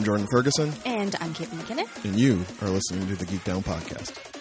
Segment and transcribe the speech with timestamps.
[0.00, 2.04] I'm Jordan Ferguson, And I'm Caitlin McKinnon.
[2.06, 4.39] and you are listening to the Geek Down Podcast.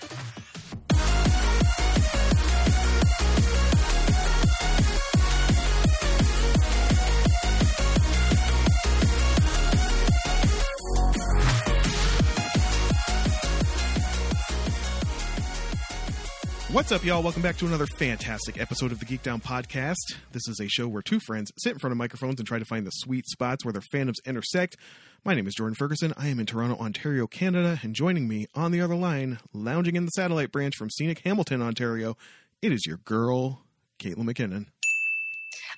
[16.90, 17.22] What's up, y'all?
[17.22, 20.16] Welcome back to another fantastic episode of the Geek Down Podcast.
[20.32, 22.66] This is a show where two friends sit in front of microphones and try to
[22.66, 24.76] find the sweet spots where their fandoms intersect.
[25.24, 26.16] My name is Jordan Ferguson.
[26.18, 30.06] I am in Toronto, Ontario, Canada, and joining me on the other line, lounging in
[30.06, 32.18] the satellite branch from scenic Hamilton, Ontario,
[32.64, 33.62] it is your girl,
[34.00, 34.66] Caitlin McKinnon.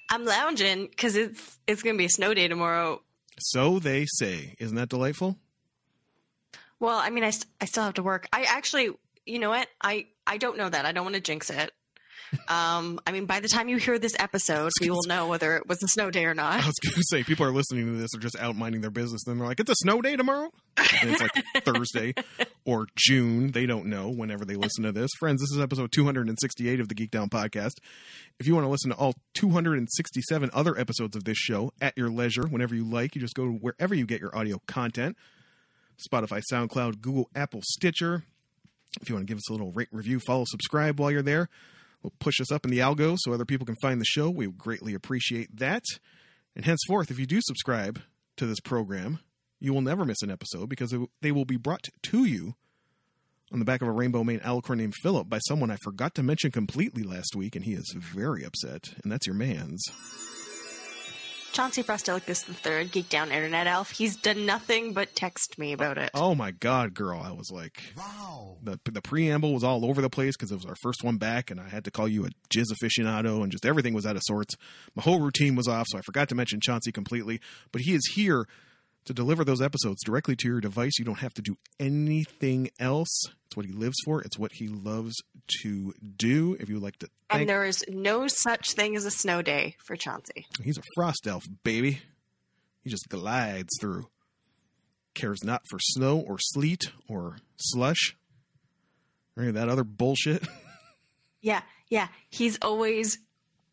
[0.09, 3.01] I'm lounging because it's it's gonna be a snow day tomorrow.
[3.37, 4.55] So they say.
[4.59, 5.35] Isn't that delightful?
[6.79, 8.29] Well, I mean, I, st- I still have to work.
[8.31, 8.91] I actually,
[9.25, 9.67] you know what?
[9.81, 10.85] I I don't know that.
[10.85, 11.71] I don't want to jinx it.
[12.48, 15.68] Um, I mean, by the time you hear this episode, we will know whether it
[15.68, 16.63] was a snow day or not.
[16.63, 18.90] I was going to say, people are listening to this, are just out minding their
[18.91, 19.21] business.
[19.26, 20.49] Then they're like, it's a snow day tomorrow?
[20.77, 22.13] And it's like Thursday
[22.63, 23.51] or June.
[23.51, 25.10] They don't know whenever they listen to this.
[25.20, 27.73] Friends, this is episode 268 of the Geek Down Podcast.
[28.40, 32.10] If you want to listen to all 267 other episodes of this show at your
[32.10, 35.17] leisure, whenever you like, you just go to wherever you get your audio content
[36.01, 38.23] Spotify, SoundCloud, Google, Apple, Stitcher.
[38.99, 41.47] If you want to give us a little rate, review, follow, subscribe while you're there,
[42.03, 44.29] will push us up in the algo so other people can find the show.
[44.29, 45.83] We greatly appreciate that.
[46.55, 48.01] And henceforth, if you do subscribe
[48.37, 49.20] to this program,
[49.59, 52.55] you will never miss an episode because they will be brought to you
[53.53, 56.23] on the back of a rainbow mane alicorn named Philip by someone I forgot to
[56.23, 58.93] mention completely last week, and he is very upset.
[59.03, 59.83] And that's your man's.
[61.52, 63.91] Chauncey Frostilicus III, Geek Down Internet Elf.
[63.91, 66.09] He's done nothing but text me about it.
[66.13, 67.19] Oh my god, girl!
[67.19, 68.57] I was like, wow.
[68.63, 71.52] The the preamble was all over the place because it was our first one back,
[71.52, 74.22] and I had to call you a jizz aficionado, and just everything was out of
[74.25, 74.56] sorts.
[74.96, 77.41] My whole routine was off, so I forgot to mention Chauncey completely.
[77.72, 78.47] But he is here
[79.06, 81.00] to deliver those episodes directly to your device.
[81.00, 83.23] You don't have to do anything else.
[83.47, 84.22] It's what he lives for.
[84.22, 85.13] It's what he loves
[85.63, 86.56] to do.
[86.59, 89.75] If you like to, thank, And there is no such thing as a snow day
[89.84, 90.45] for Chauncey.
[90.63, 92.01] he's a frost elf, baby.
[92.84, 94.07] He just glides through.
[95.13, 98.16] Cares not for snow or sleet or slush
[99.35, 100.44] or any of that other bullshit.
[101.44, 102.07] Yeah, yeah.
[102.29, 103.17] He's always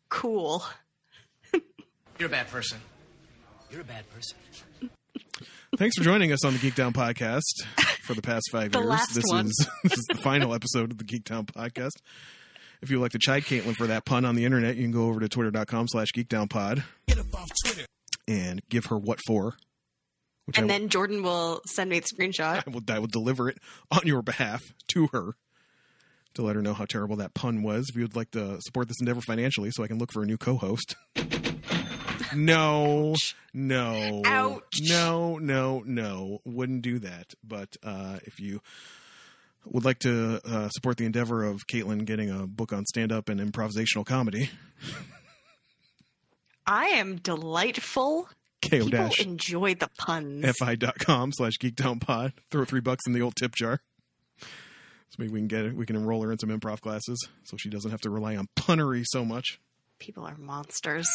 [0.09, 0.63] cool.
[2.17, 2.79] You're a bad person.
[3.69, 4.35] You're a bad person.
[5.77, 7.43] Thanks for joining us on the Geek Down podcast
[8.01, 8.89] for the past five The years.
[8.89, 9.45] last this one.
[9.47, 11.91] is this is the final episode of the Geek Down podcast.
[12.81, 15.07] If you'd like to chide Caitlin for that pun on the internet, you can go
[15.07, 16.83] over to twitter.com slash geekdownpod
[18.27, 19.55] and give her what for.
[20.45, 22.63] Which I And will- then Jordan will send me the screenshot.
[22.67, 23.57] I will, I will deliver it
[23.91, 25.33] on your behalf to her
[26.35, 27.87] to let her know how terrible that pun was.
[27.89, 30.25] If you would like to support this endeavor financially so I can look for a
[30.25, 30.95] new co host.
[32.35, 33.15] No,
[33.53, 34.79] no, Ouch.
[34.81, 36.41] no, no, no.
[36.45, 37.33] Wouldn't do that.
[37.43, 38.61] But uh, if you
[39.65, 43.29] would like to uh, support the endeavor of Caitlin getting a book on stand up
[43.29, 44.49] and improvisational comedy,
[46.65, 48.29] I am delightful.
[48.61, 50.45] ko People dash enjoy the puns.
[50.59, 52.33] fi.com slash geekdownpod.
[52.51, 53.81] Throw three bucks in the old tip jar.
[54.41, 55.75] So maybe we can get it.
[55.75, 58.47] We can enroll her in some improv classes so she doesn't have to rely on
[58.55, 59.59] punnery so much.
[59.99, 61.09] People are monsters.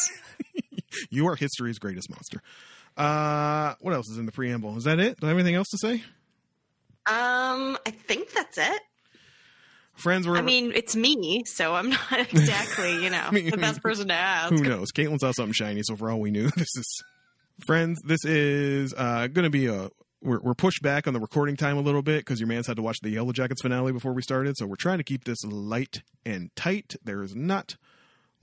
[1.09, 2.41] You are history's greatest monster.
[2.97, 4.77] Uh, what else is in the preamble?
[4.77, 5.19] Is that it?
[5.19, 5.95] Do I have anything else to say?
[7.07, 8.81] Um, I think that's it.
[9.95, 13.81] Friends, we're I mean, it's me, so I'm not exactly, you know, mean, the best
[13.81, 14.53] person to ask.
[14.53, 14.91] who knows?
[14.93, 17.03] Caitlin saw something shiny, so for all we knew, this is
[17.65, 18.01] friends.
[18.05, 19.89] This is uh, going to be a.
[20.21, 22.77] We're, we're pushed back on the recording time a little bit because your man's had
[22.77, 24.57] to watch the Yellow Jackets finale before we started.
[24.57, 26.95] So we're trying to keep this light and tight.
[27.03, 27.75] There is not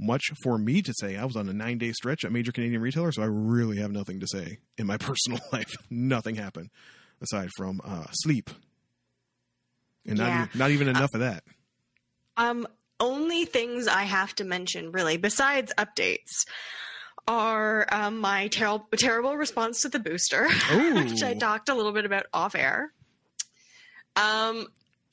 [0.02, 1.16] much for me to say.
[1.16, 3.90] I was on a nine day stretch at major Canadian retailer, so I really have
[3.92, 5.72] nothing to say in my personal life.
[5.90, 6.70] Nothing happened
[7.20, 8.50] aside from uh, sleep,
[10.06, 10.46] and not Yeah.
[10.46, 11.44] even, not even enough of that.
[12.36, 12.66] Um,
[12.98, 16.46] only things I have to mention, really, besides updates,
[17.28, 22.04] are um, my terrible terrible response to the booster, which I talked a little bit
[22.04, 22.92] about off air.
[24.16, 24.66] Um,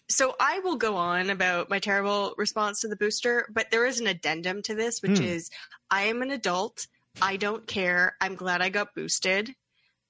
[0.09, 3.99] so I will go on about my terrible response to the booster, but there is
[3.99, 5.23] an addendum to this, which Hmm.
[5.25, 5.49] is
[5.91, 6.87] I am an adult.
[7.21, 8.15] I don't care.
[8.21, 9.53] I'm glad I got boosted,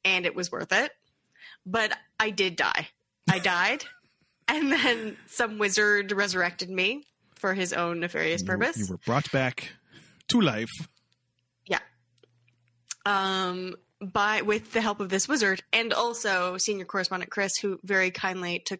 [0.05, 0.91] and it was worth it.
[1.65, 2.89] But I did die.
[3.29, 3.83] I died,
[4.47, 7.05] and then some wizard resurrected me
[7.35, 8.77] for his own nefarious You- purpose.
[8.77, 9.71] you were brought back
[10.29, 10.69] to life.
[11.65, 11.79] Yeah.
[13.05, 18.11] Um, by with the help of this wizard and also senior correspondent Chris, who very
[18.11, 18.79] kindly took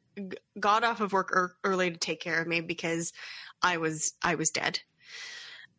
[0.59, 3.11] got off of work ear early to take care of me because
[3.61, 4.79] I was I was dead.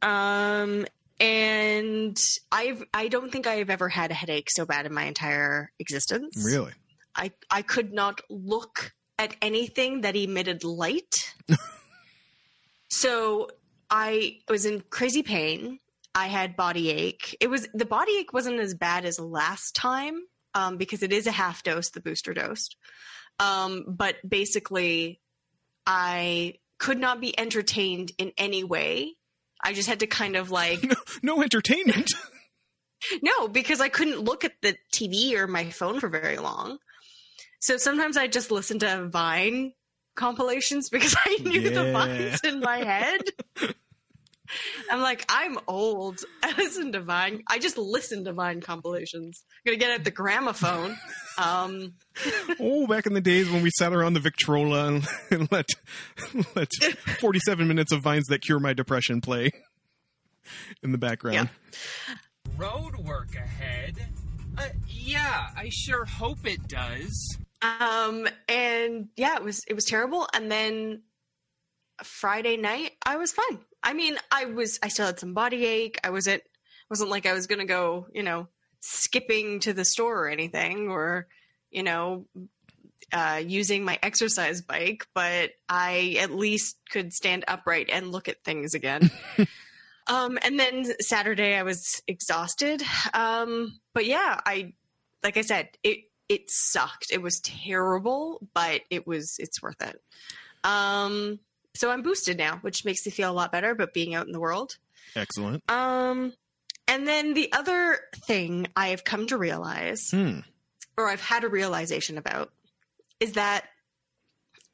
[0.03, 0.87] Um,
[1.19, 2.17] and
[2.53, 6.43] I've I don't think I've ever had a headache so bad in my entire existence.
[6.45, 6.73] Really?
[7.17, 11.35] I I could not look at anything that emitted light.
[12.89, 13.51] so
[13.91, 15.79] I was in crazy pain.
[16.15, 17.37] I had body ache.
[17.41, 20.21] It was the body ache wasn't as bad as last time
[20.55, 22.69] um, because it is a half dose, the booster dose.
[23.39, 25.21] Um, but basically,
[25.87, 29.15] I could not be entertained in any way.
[29.63, 32.11] I just had to kind of like No, no entertainment.
[33.23, 36.79] no, because I couldn't look at the TV or my phone for very long.
[37.61, 39.73] So sometimes I just listen to Vine
[40.17, 43.21] compilations because I knew the vines in my head.
[44.91, 46.21] I'm like, I'm old.
[46.43, 47.43] I listen to Vine.
[47.49, 49.43] I just listen to Vine compilations.
[49.67, 50.97] I'm gonna get out the gramophone.
[51.39, 51.95] Um,
[52.61, 55.65] oh, back in the days when we sat around the Victrola and, and let
[56.55, 56.69] let
[57.19, 59.51] 47 minutes of vines that cure my depression play
[60.83, 61.49] in the background.
[62.59, 63.97] Road work ahead?
[64.59, 67.39] Uh, yeah, I sure hope it does.
[67.63, 70.29] um, and yeah, it was it was terrible.
[70.35, 71.03] And then
[72.05, 73.61] Friday night, I was fine.
[73.83, 75.99] I mean, I was I still had some body ache.
[76.05, 76.43] I wasn't
[76.89, 78.49] wasn't like I was gonna go, you know,
[78.81, 81.27] skipping to the store or anything, or
[81.71, 82.27] you know,
[83.13, 85.07] uh, using my exercise bike.
[85.15, 89.11] But I at least could stand upright and look at things again.
[90.07, 92.83] um, and then Saturday, I was exhausted.
[93.15, 94.75] Um, but yeah, I
[95.23, 97.07] like I said, it it sucked.
[97.13, 100.01] It was terrible, but it was it's worth it.
[100.65, 101.41] Um,
[101.81, 104.33] so I'm boosted now, which makes me feel a lot better about being out in
[104.33, 104.77] the world.
[105.17, 105.63] Excellent.
[105.71, 106.35] Um,
[106.87, 110.41] and then the other thing I have come to realize, Hmm.
[110.99, 112.53] or I've had a realization about,
[113.19, 113.65] is that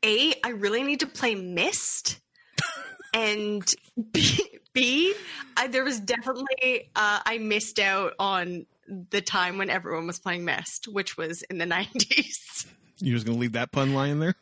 [0.04, 2.18] a I really need to play Myst,
[3.14, 3.64] and
[4.10, 4.40] b,
[4.72, 5.14] b
[5.56, 8.66] I, there was definitely uh, I missed out on
[9.10, 12.66] the time when everyone was playing Myst, which was in the nineties.
[12.98, 14.34] You're just gonna leave that pun lying there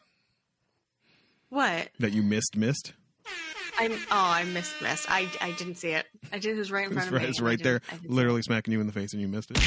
[1.50, 1.88] What?
[2.00, 2.92] that you missed missed.
[3.78, 5.10] I'm oh I missed missed.
[5.10, 6.06] I I didn't see it.
[6.32, 6.54] I did.
[6.56, 7.28] It was right in front right, of me.
[7.28, 8.12] it's right there, didn't- I didn't see it.
[8.14, 9.58] literally smacking you in the face, and you missed it.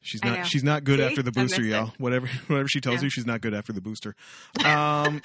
[0.00, 0.46] She's not.
[0.46, 1.04] She's not good See?
[1.04, 1.92] after the booster, y'all.
[1.98, 3.04] Whatever, whatever she tells Yeah.
[3.04, 4.14] you, she's not good after the booster.
[4.64, 5.20] Um,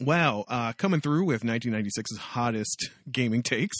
[0.00, 3.76] wow, uh, coming through with 1996's hottest gaming takes.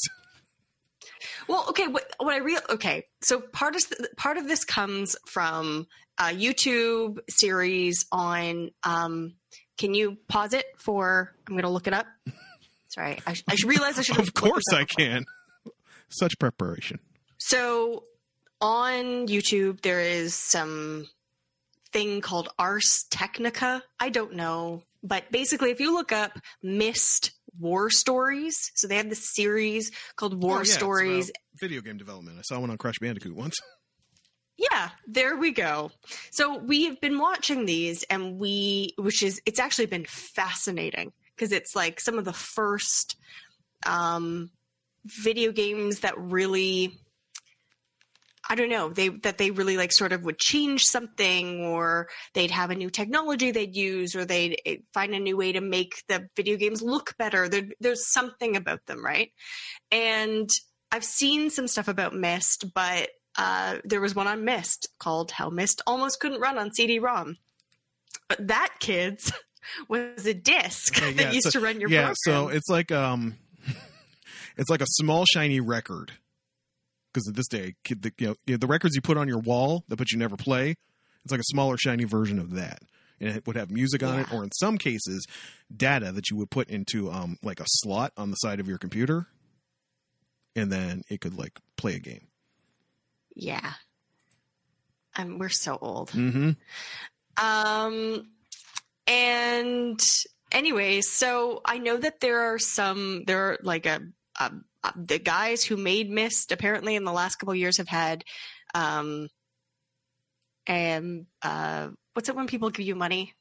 [1.48, 1.88] Well, okay.
[1.88, 3.06] What, what I real okay.
[3.22, 3.82] So part of
[4.16, 5.86] part of this comes from
[6.18, 8.70] a YouTube series on.
[8.84, 9.34] Um,
[9.80, 11.32] can you pause it for?
[11.48, 12.06] I'm going to look it up.
[12.88, 14.18] Sorry, I, I should realize I should.
[14.18, 15.24] Of course, I can.
[16.10, 16.98] Such preparation.
[17.38, 18.04] So
[18.60, 21.08] on YouTube, there is some
[21.92, 23.82] thing called Ars Technica.
[23.98, 26.32] I don't know, but basically, if you look up
[26.62, 31.32] Myst War Stories, so they have this series called oh, War Oh, yeah, Stories.
[31.58, 32.38] video game development.
[32.38, 33.58] I saw one on Crash Bandicoot once.
[34.60, 35.90] Yeah, there we go.
[36.30, 41.50] So we have been watching these, and we, which is, it's actually been fascinating because
[41.50, 43.16] it's like some of the first
[43.86, 44.50] um,
[45.06, 46.92] video games that really,
[48.50, 52.50] I don't know, they that they really like sort of would change something, or they'd
[52.50, 56.02] have a new technology they'd use, or they'd eh, find a new way to make
[56.06, 57.48] the video games look better.
[57.48, 59.30] There, there's something about them, right?
[59.90, 60.50] And
[60.92, 65.50] I've seen some stuff about Myst, but uh, there was one on Myst called How
[65.50, 67.36] Myst Almost Couldn't Run on CD-ROM.
[68.28, 69.32] But that, kids,
[69.88, 72.16] was a disc Okay, that used so- to run your yeah, program.
[72.24, 73.36] so it's like um,
[74.56, 76.12] it's like a small shiny record.
[77.12, 79.82] Because at this day, kid, the, you know, the records you put on your wall
[79.88, 80.76] that but you never play,
[81.24, 82.82] it's like a smaller shiny version of that,
[83.20, 85.26] and it would have music on it, or in some cases,
[85.76, 88.78] data that you would put into um like a slot on the side of your
[88.78, 89.26] computer,
[90.54, 92.28] and then it could like play a game.
[93.34, 93.72] Yeah.
[95.16, 96.10] Um, we're so old.
[96.10, 96.50] Mm-hmm.
[97.44, 98.26] Um,
[99.06, 100.00] and
[100.52, 104.00] anyway, so I know that there are some there are like a,
[104.38, 104.52] a,
[104.96, 108.24] the guys who made Myst apparently in the last couple of years have had
[108.72, 109.28] um
[110.66, 113.34] and uh what's it when people give you money?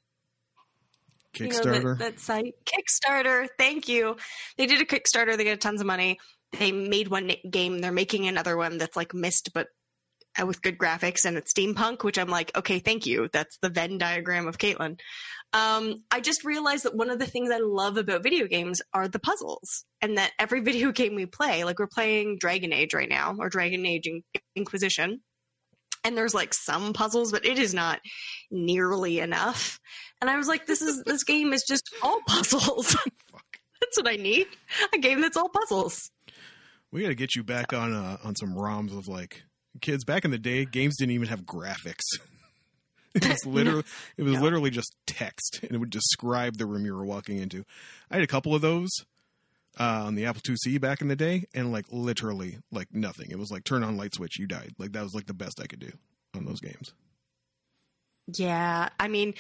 [1.38, 1.98] You know, Kickstarter.
[1.98, 3.48] that, that site Kickstarter.
[3.58, 4.18] Thank you.
[4.58, 5.38] They did a Kickstarter.
[5.38, 6.20] They got tons of money.
[6.58, 7.80] They made one game.
[7.80, 9.68] They're making another one that's like Myst, but
[10.46, 12.04] with good graphics and it's steampunk.
[12.04, 13.30] Which I'm like, okay, thank you.
[13.32, 15.00] That's the Venn diagram of Caitlin.
[15.52, 19.08] Um, I just realized that one of the things I love about video games are
[19.08, 23.10] the puzzles, and that every video game we play, like we're playing Dragon Age right
[23.10, 24.24] now, or Dragon Age In-
[24.56, 25.22] Inquisition,
[26.04, 28.00] and there's like some puzzles, but it is not
[28.52, 29.80] nearly enough.
[30.22, 32.92] And I was like, this is this game is just all puzzles.
[33.32, 33.58] Fuck.
[33.82, 34.48] that's what I need.
[34.94, 36.12] A game that's all puzzles.
[36.92, 39.44] We got to get you back on uh, on some ROMs of like
[39.82, 40.66] kids back in the day.
[40.66, 42.04] Games didn't even have graphics.
[43.16, 43.84] it was literally
[44.18, 44.42] it was No.
[44.42, 47.64] literally just text, and it would describe the room you were walking into.
[48.12, 48.90] I had a couple of those
[49.80, 53.32] uh, on the Apple IIc back in the day, and like literally like nothing.
[53.32, 54.74] It was like turn on light switch, you died.
[54.78, 55.92] Like that was like the best I could do
[56.36, 56.94] on those games.
[58.36, 59.34] Yeah, I mean,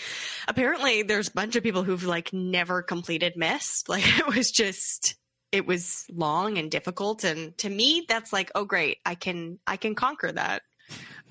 [0.47, 3.85] apparently there's a bunch of people who've like never completed Myst.
[3.89, 5.15] Like it was just
[5.51, 9.77] it was long and difficult and to me that's like, oh great, I can I
[9.77, 10.61] can conquer that.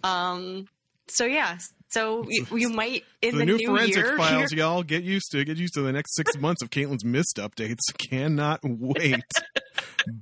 [0.03, 0.67] Um
[1.09, 1.59] so yeah,
[1.91, 5.31] so you, you might in the, the, new, new, forensic year files, y'all get used
[5.33, 5.43] to.
[5.45, 7.79] Get used to the next six months of Caitlin's Myst updates.
[8.11, 9.23] Cannot wait.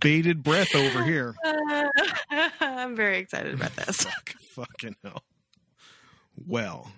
[0.00, 1.34] Bated breath over here.
[1.44, 1.84] Uh,
[2.60, 4.04] I'm very excited about this.
[4.04, 5.22] Fuck, fucking hell.
[6.46, 6.90] Well,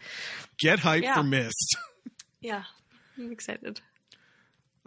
[0.58, 1.14] get hyped Yeah.
[1.14, 1.76] for Myst.
[2.40, 2.64] Yeah,
[3.16, 3.80] I'm excited.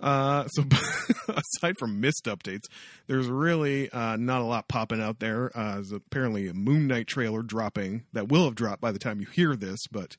[0.01, 0.63] Uh, so
[1.27, 2.65] aside from Myst updates,
[3.07, 5.51] there's really uh, not a lot popping out there.
[5.55, 9.21] Uh, there's apparently a Moon Knight trailer dropping that will have dropped by the time
[9.21, 10.17] you hear this, but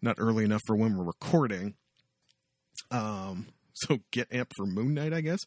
[0.00, 1.74] not early enough for when we're recording.
[2.90, 5.40] Um, so get amped for Moon Knight, I guess.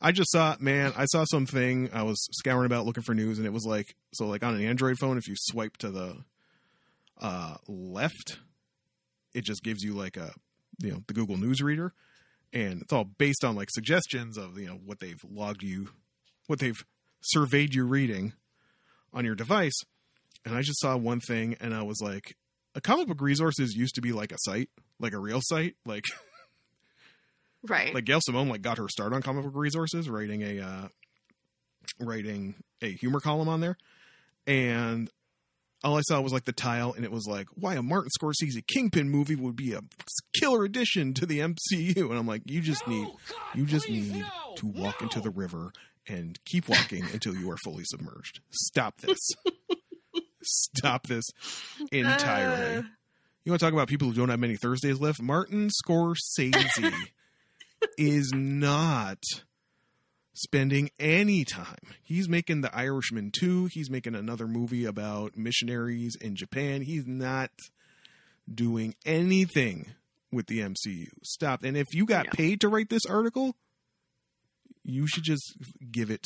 [0.00, 1.90] I just saw, man, I saw something.
[1.92, 4.64] I was scouring about looking for news, and it was like, so like on an
[4.64, 6.16] Android phone, if you swipe to the
[7.20, 8.38] uh, left,
[9.34, 10.32] it just gives you like a,
[10.78, 11.92] you know, the Google News reader,
[12.52, 15.88] and it's all based on like suggestions of you know what they've logged you,
[16.46, 16.82] what they've
[17.22, 18.32] surveyed you reading
[19.12, 19.78] on your device.
[20.44, 22.34] And I just saw one thing, and I was like,
[22.74, 26.04] a comic book resources used to be like a site, like a real site, like
[27.62, 27.92] Right.
[27.94, 30.88] like Gail Simone like got her start on comic book resources, writing a uh,
[31.98, 33.76] writing a humor column on there,
[34.46, 35.10] and
[35.82, 38.66] all I saw was like the tile, and it was like why a Martin Scorsese
[38.66, 39.80] Kingpin movie would be a
[40.38, 43.08] killer addition to the MCU, and I'm like, you just need
[43.54, 44.24] you just need
[44.56, 45.70] to walk into the river
[46.08, 48.40] and keep walking until you are fully submerged.
[48.50, 49.18] Stop this.
[50.42, 51.24] Stop this
[51.92, 52.78] entirely.
[52.78, 52.82] Uh,
[53.44, 55.20] You want to talk about people who don't have many Thursdays left?
[55.20, 56.92] Martin Scorsese
[57.98, 59.18] is not
[60.32, 61.78] spending any time.
[62.02, 63.66] He's making The Irishman 2.
[63.72, 66.82] He's making another movie about missionaries in Japan.
[66.82, 67.50] He's not
[68.52, 69.92] doing anything
[70.32, 71.08] with the MCU.
[71.24, 71.62] Stop.
[71.64, 72.30] And if you got No.
[72.32, 73.56] paid to write this article,
[74.84, 75.56] you should just
[75.90, 76.24] give it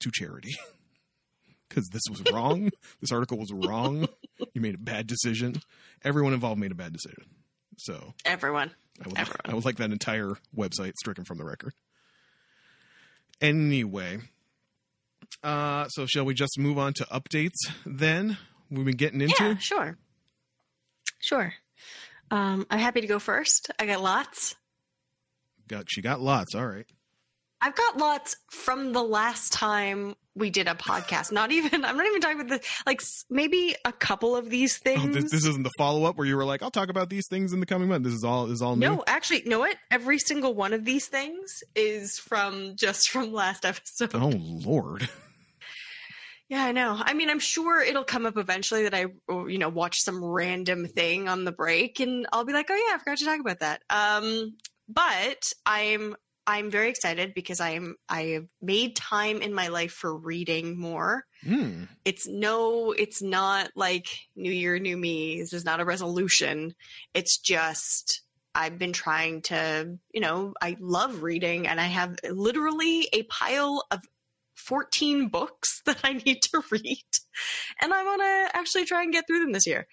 [0.00, 0.54] to charity.
[1.68, 2.70] Because this was wrong.
[3.00, 4.08] this article was wrong.
[4.54, 5.60] You made a bad decision.
[6.04, 7.24] Everyone involved made a bad decision.
[7.76, 8.70] So everyone.
[9.04, 9.40] I would, Everyone.
[9.46, 11.74] I would like that entire website stricken from the record.
[13.40, 14.18] Anyway,
[15.42, 18.38] uh, so shall we just move on to updates then?
[18.70, 19.34] We've been getting into.
[19.38, 19.98] Yeah, sure.
[21.20, 21.52] Sure.
[22.30, 23.70] Um, I'm happy to go first.
[23.78, 24.56] I got lots.
[25.68, 26.54] Got she got lots.
[26.54, 26.86] All right.
[27.60, 31.32] I've got lots from the last time we did a podcast.
[31.32, 35.02] Not even, I'm not even talking about the, like maybe a couple of these things.
[35.02, 37.26] Oh, this, this isn't the follow up where you were like, "I'll talk about these
[37.28, 38.86] things in the coming month." This is all this is all new.
[38.86, 39.76] no, actually, you know what?
[39.90, 44.14] Every single one of these things is from just from last episode.
[44.14, 45.08] Oh Lord.
[46.48, 46.96] Yeah, I know.
[46.96, 50.86] I mean, I'm sure it'll come up eventually that I, you know, watch some random
[50.86, 53.60] thing on the break, and I'll be like, "Oh yeah, I forgot to talk about
[53.60, 54.56] that." Um,
[54.88, 56.14] but I'm
[56.46, 61.24] I'm very excited because I'm I have made time in my life for reading more.
[61.42, 61.84] Hmm.
[62.04, 65.40] It's no, it's not like New Year, New Me.
[65.40, 66.74] This is not a resolution.
[67.14, 68.22] It's just
[68.54, 73.84] I've been trying to, you know, I love reading, and I have literally a pile
[73.90, 74.00] of
[74.54, 77.04] 14 books that I need to read.
[77.80, 79.86] And I want to actually try and get through them this year.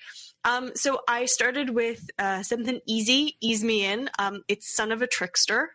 [0.45, 4.09] Um, so I started with uh, something easy, ease me in.
[4.19, 5.71] Um, it's Son of a Trickster.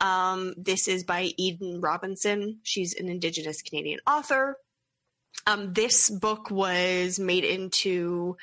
[0.00, 2.60] Um, this is by Eden Robinson.
[2.62, 4.58] She's an Indigenous Canadian author.
[5.46, 8.36] Um, this book was made into,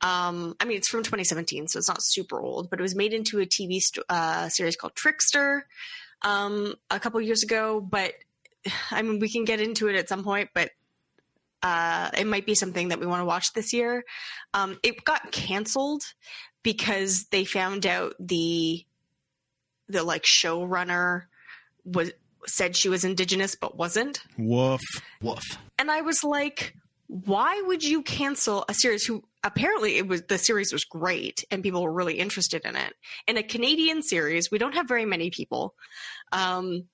[0.00, 3.12] um, I mean, it's from 2017, so it's not super old, but it was made
[3.12, 5.66] into a TV st- uh, series called Trickster
[6.22, 7.80] um, a couple years ago.
[7.80, 8.14] But
[8.90, 10.70] I mean, we can get into it at some point, but
[11.62, 14.04] uh, it might be something that we want to watch this year.
[14.54, 16.02] Um, it got canceled
[16.62, 18.84] because they found out the
[19.88, 21.24] the like showrunner
[21.84, 22.10] was
[22.46, 24.80] said she was indigenous but wasn't, Woof.
[25.20, 25.42] Woof.
[25.78, 26.74] and I was like,
[27.08, 31.62] why would you cancel a series who apparently it was the series was great and
[31.62, 32.92] people were really interested in it.
[33.26, 35.74] In a Canadian series, we don't have very many people.
[36.32, 36.84] Um,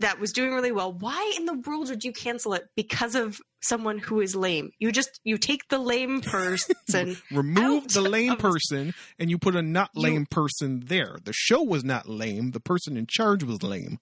[0.00, 0.92] that was doing really well.
[0.92, 4.70] Why in the world would you cancel it because of someone who is lame?
[4.78, 7.16] You just you take the lame person.
[7.30, 11.16] Remove the lame person and you put a not You- lame person there.
[11.22, 12.50] The show was not lame.
[12.50, 13.98] The person in charge was lame.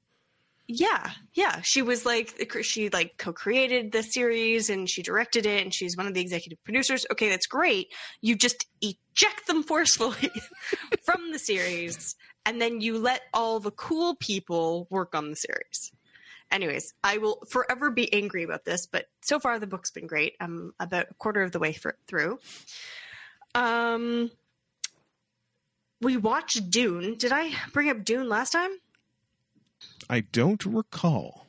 [0.70, 1.62] Yeah, yeah.
[1.62, 6.06] She was like she like co-created the series and she directed it and she's one
[6.06, 7.06] of the executive producers.
[7.10, 7.86] Okay, that's great.
[8.20, 10.30] You just eject them forcefully
[11.06, 12.16] from the series
[12.46, 15.92] and then you let all the cool people work on the series.
[16.50, 20.34] Anyways, I will forever be angry about this, but so far the book's been great.
[20.40, 21.76] I'm about a quarter of the way
[22.06, 22.38] through.
[23.54, 24.30] Um
[26.00, 27.16] we watched Dune.
[27.16, 28.70] Did I bring up Dune last time?
[30.08, 31.46] I don't recall.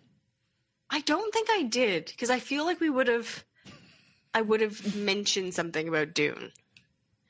[0.89, 3.43] I don't think I did because I feel like we would have.
[4.33, 6.51] I would have mentioned something about Dune.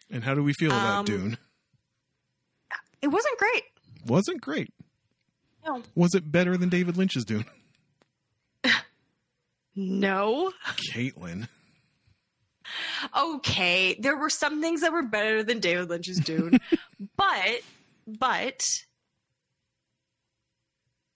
[0.10, 1.38] And how do we feel about Um, Dune?
[3.02, 3.64] It wasn't great.
[4.06, 4.74] Wasn't great.
[5.66, 5.84] No.
[5.96, 7.46] Was it better than David Lynch's Dune?
[9.76, 10.52] No.
[10.94, 11.48] Caitlin.
[13.18, 16.60] Okay, there were some things that were better than David Lynch's Dune,
[17.18, 17.62] but
[18.06, 18.62] but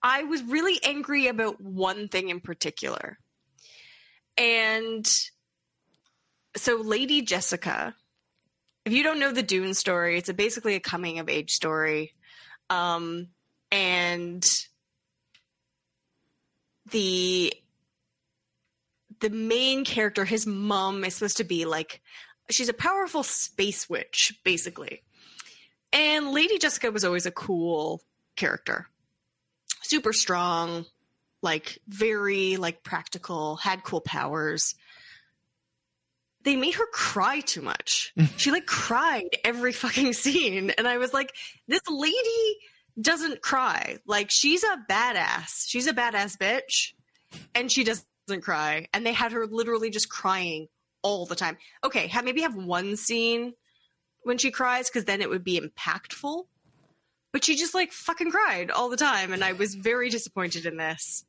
[0.02, 3.18] I was really angry about one thing in particular.
[4.38, 5.06] And
[6.56, 7.96] so Lady Jessica,
[8.86, 12.14] if you don't know the Dune story, it's a, basically a coming of age story.
[12.70, 13.28] Um
[13.72, 14.44] and
[16.92, 17.54] the
[19.20, 22.02] the main character, his mom, is supposed to be like
[22.52, 25.02] she's a powerful space witch, basically.
[25.92, 28.02] And Lady Jessica was always a cool
[28.36, 28.88] character.
[29.82, 30.86] Super strong,
[31.42, 34.76] like very like practical, had cool powers.
[36.44, 38.14] They made her cry too much.
[38.38, 41.34] she like cried every fucking scene and I was like
[41.68, 42.58] this lady
[43.00, 43.98] doesn't cry.
[44.06, 45.66] Like she's a badass.
[45.68, 46.94] She's a badass bitch
[47.56, 48.88] and she doesn't cry.
[48.94, 50.68] And they had her literally just crying
[51.02, 51.58] all the time.
[51.84, 53.54] Okay, have, maybe have one scene
[54.24, 56.46] when she cries because then it would be impactful.
[57.32, 60.78] But she just like fucking cried all the time, and I was very disappointed in
[60.78, 61.26] this.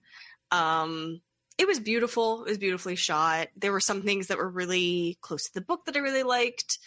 [0.50, 1.22] Um,
[1.58, 2.44] it was beautiful.
[2.44, 3.48] It was beautifully shot.
[3.56, 6.78] There were some things that were really close to the book that I really liked.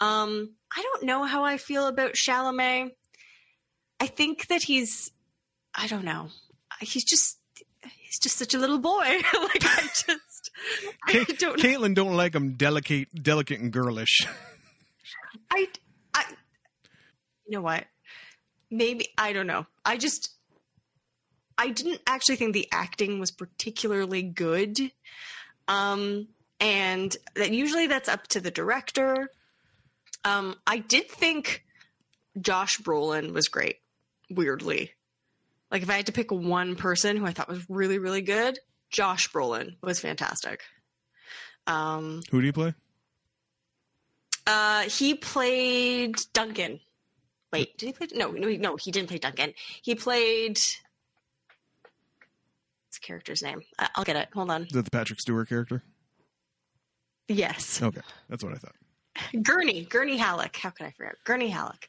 [0.00, 2.90] Um, I don't know how I feel about Chalamet.
[4.00, 5.10] I think that he's,
[5.74, 6.28] I don't know,
[6.80, 7.38] he's just
[7.82, 8.98] he's just such a little boy.
[9.00, 10.50] like I just,
[11.06, 11.58] I don't.
[11.58, 14.20] Caitlin don't like him delicate, delicate and girlish.
[15.50, 15.68] I,
[16.12, 16.24] I,
[17.46, 17.84] you know what?
[18.70, 19.66] Maybe I don't know.
[19.84, 20.34] I just,
[21.58, 24.78] I didn't actually think the acting was particularly good.
[25.68, 26.28] Um,
[26.60, 29.30] and that usually that's up to the director.
[30.24, 31.64] Um, I did think
[32.40, 33.76] Josh Brolin was great.
[34.28, 34.90] Weirdly,
[35.70, 38.58] like if I had to pick one person who I thought was really, really good,
[38.90, 40.62] Josh Brolin was fantastic.
[41.68, 42.74] Um, Who do you play?
[44.46, 46.80] uh, he played Duncan.
[47.52, 48.08] Wait, did he play?
[48.14, 49.52] No, no, no, he didn't play Duncan.
[49.82, 50.58] He played.
[52.96, 53.60] What's the character's name?
[53.78, 54.28] I- I'll get it.
[54.32, 54.62] Hold on.
[54.62, 55.82] Is that the Patrick Stewart character?
[57.28, 58.74] Yes, Okay, that's what I thought.
[59.42, 59.84] Gurney.
[59.84, 60.56] Gurney Halleck.
[60.56, 61.16] How could I forget?
[61.24, 61.88] Gurney Halleck.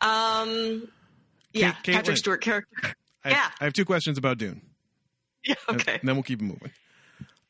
[0.00, 0.88] Um,
[1.52, 1.92] yeah, Caitlin.
[1.94, 2.74] Patrick Stewart character.
[2.82, 2.86] I
[3.28, 3.50] have, Yeah.
[3.60, 4.62] I have two questions about Dune.
[5.44, 5.94] Yeah, okay.
[6.00, 6.72] And then we'll keep it moving.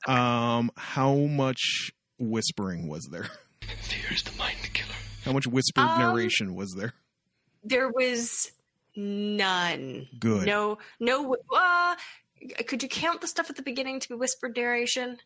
[0.07, 3.25] Um, how much whispering was there?
[3.63, 4.93] Fear is the mind killer.
[5.25, 6.93] How much whispered Um, narration was there?
[7.65, 8.51] There was
[8.97, 10.09] none.
[10.19, 10.47] Good.
[10.47, 11.37] No, no.
[11.55, 11.95] Uh,
[12.67, 15.19] could you count the stuff at the beginning to be whispered narration?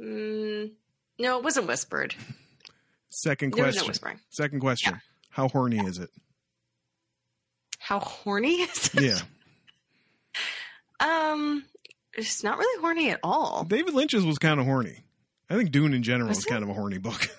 [0.00, 0.72] Mm,
[1.18, 2.14] no, it wasn't whispered.
[3.10, 3.62] Second question.
[3.62, 4.20] There was no whispering.
[4.30, 5.00] Second question.
[5.30, 6.10] How horny is it?
[7.78, 9.02] How horny is it?
[9.02, 9.18] Yeah.
[11.00, 11.64] Um,
[12.14, 13.64] it's not really horny at all.
[13.64, 15.00] David Lynch's was kind of horny.
[15.50, 17.28] I think Dune in general Was is kind of a horny book.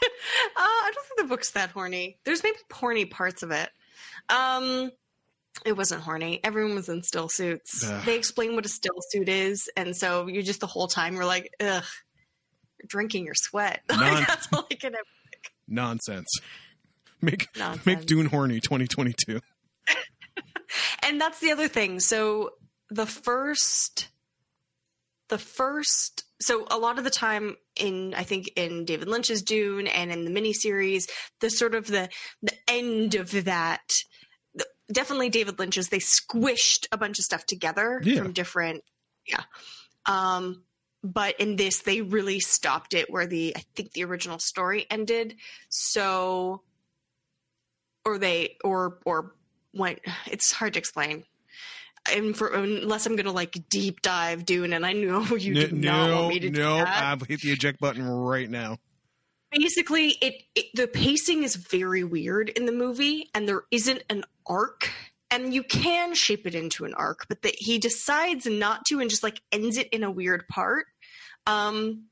[0.00, 2.18] Uh, I don't think the book's that horny.
[2.24, 3.68] There's maybe horny parts of it.
[4.28, 4.92] Um,
[5.64, 6.40] it wasn't horny.
[6.44, 7.84] Everyone was in still suits.
[7.88, 8.04] Ugh.
[8.04, 11.24] They explain what a still suit is, and so you just the whole time you're
[11.24, 11.84] like, ugh,
[12.78, 13.80] you're drinking your sweat.
[13.90, 15.04] Non- Like, that's all I can ever.
[15.66, 16.28] Nonsense.
[17.20, 17.86] Make Nonsense.
[17.86, 19.40] make Dune horny 2022.
[21.02, 22.50] and that's the other thing so
[22.90, 24.08] the first
[25.28, 29.86] the first so a lot of the time in i think in david lynch's dune
[29.86, 31.08] and in the miniseries
[31.40, 32.08] the sort of the
[32.42, 33.80] the end of that
[34.92, 38.22] definitely david lynch's they squished a bunch of stuff together Yeah.
[38.22, 38.82] from different
[39.26, 39.42] yeah
[40.06, 40.62] um
[41.04, 45.36] but in this they really stopped it where the i think the original story ended
[45.68, 46.62] so
[48.04, 49.34] or they or or
[49.74, 51.24] went it's hard to explain
[52.10, 55.80] and for unless i'm gonna like deep dive dune and i know you do N-
[55.80, 58.78] not no, want me to do no, that I've hit the eject button right now.
[59.50, 64.24] Basically it, it the pacing is very weird in the movie and there isn't an
[64.46, 64.90] arc
[65.30, 69.10] and you can shape it into an arc, but that he decides not to and
[69.10, 70.86] just like ends it in a weird part.
[71.46, 72.04] Um,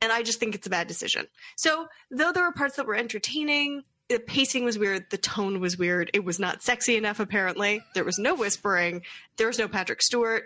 [0.00, 1.26] and I just think it's a bad decision.
[1.56, 5.78] So, though there were parts that were entertaining, the pacing was weird, the tone was
[5.78, 7.82] weird, it was not sexy enough, apparently.
[7.94, 9.02] There was no whispering,
[9.36, 10.44] there was no Patrick Stewart.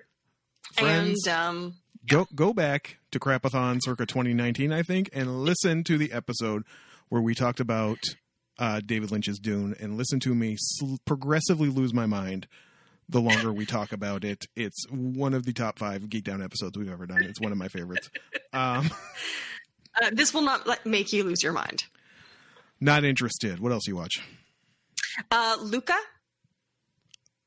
[0.74, 1.26] Friends.
[1.26, 1.74] And um,
[2.06, 6.64] Go go back to Crapathon circa 2019, I think, and listen to the episode
[7.08, 7.98] where we talked about
[8.58, 12.46] uh, David Lynch's Dune, and listen to me sl- progressively lose my mind
[13.08, 14.46] the longer we talk about it.
[14.56, 17.22] It's one of the top five Geek Down episodes we've ever done.
[17.22, 18.08] It's one of my favorites.
[18.52, 18.90] Um,
[20.02, 21.84] uh, this will not let, make you lose your mind.
[22.80, 23.58] not interested.
[23.60, 24.14] What else you watch?
[25.30, 25.96] Uh, Luca?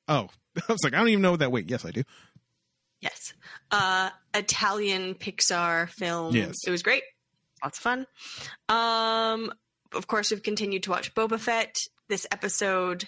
[0.08, 1.52] Oh, I was like, I don't even know what that.
[1.52, 2.04] Wait, yes, I do.
[3.02, 3.34] Yes.
[3.72, 6.36] Uh, Italian Pixar film.
[6.36, 6.56] Yes.
[6.66, 7.04] It was great.
[7.64, 8.06] Lots of fun.
[8.70, 9.52] Um,
[9.94, 11.76] of course, we've continued to watch Boba Fett.
[12.08, 13.08] This episode.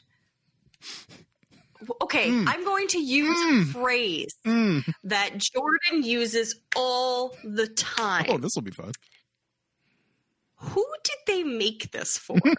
[2.03, 2.47] Okay, Mm.
[2.47, 3.61] I'm going to use Mm.
[3.61, 4.93] a phrase Mm.
[5.05, 8.25] that Jordan uses all the time.
[8.29, 8.91] Oh, this will be fun.
[10.57, 12.37] Who did they make this for?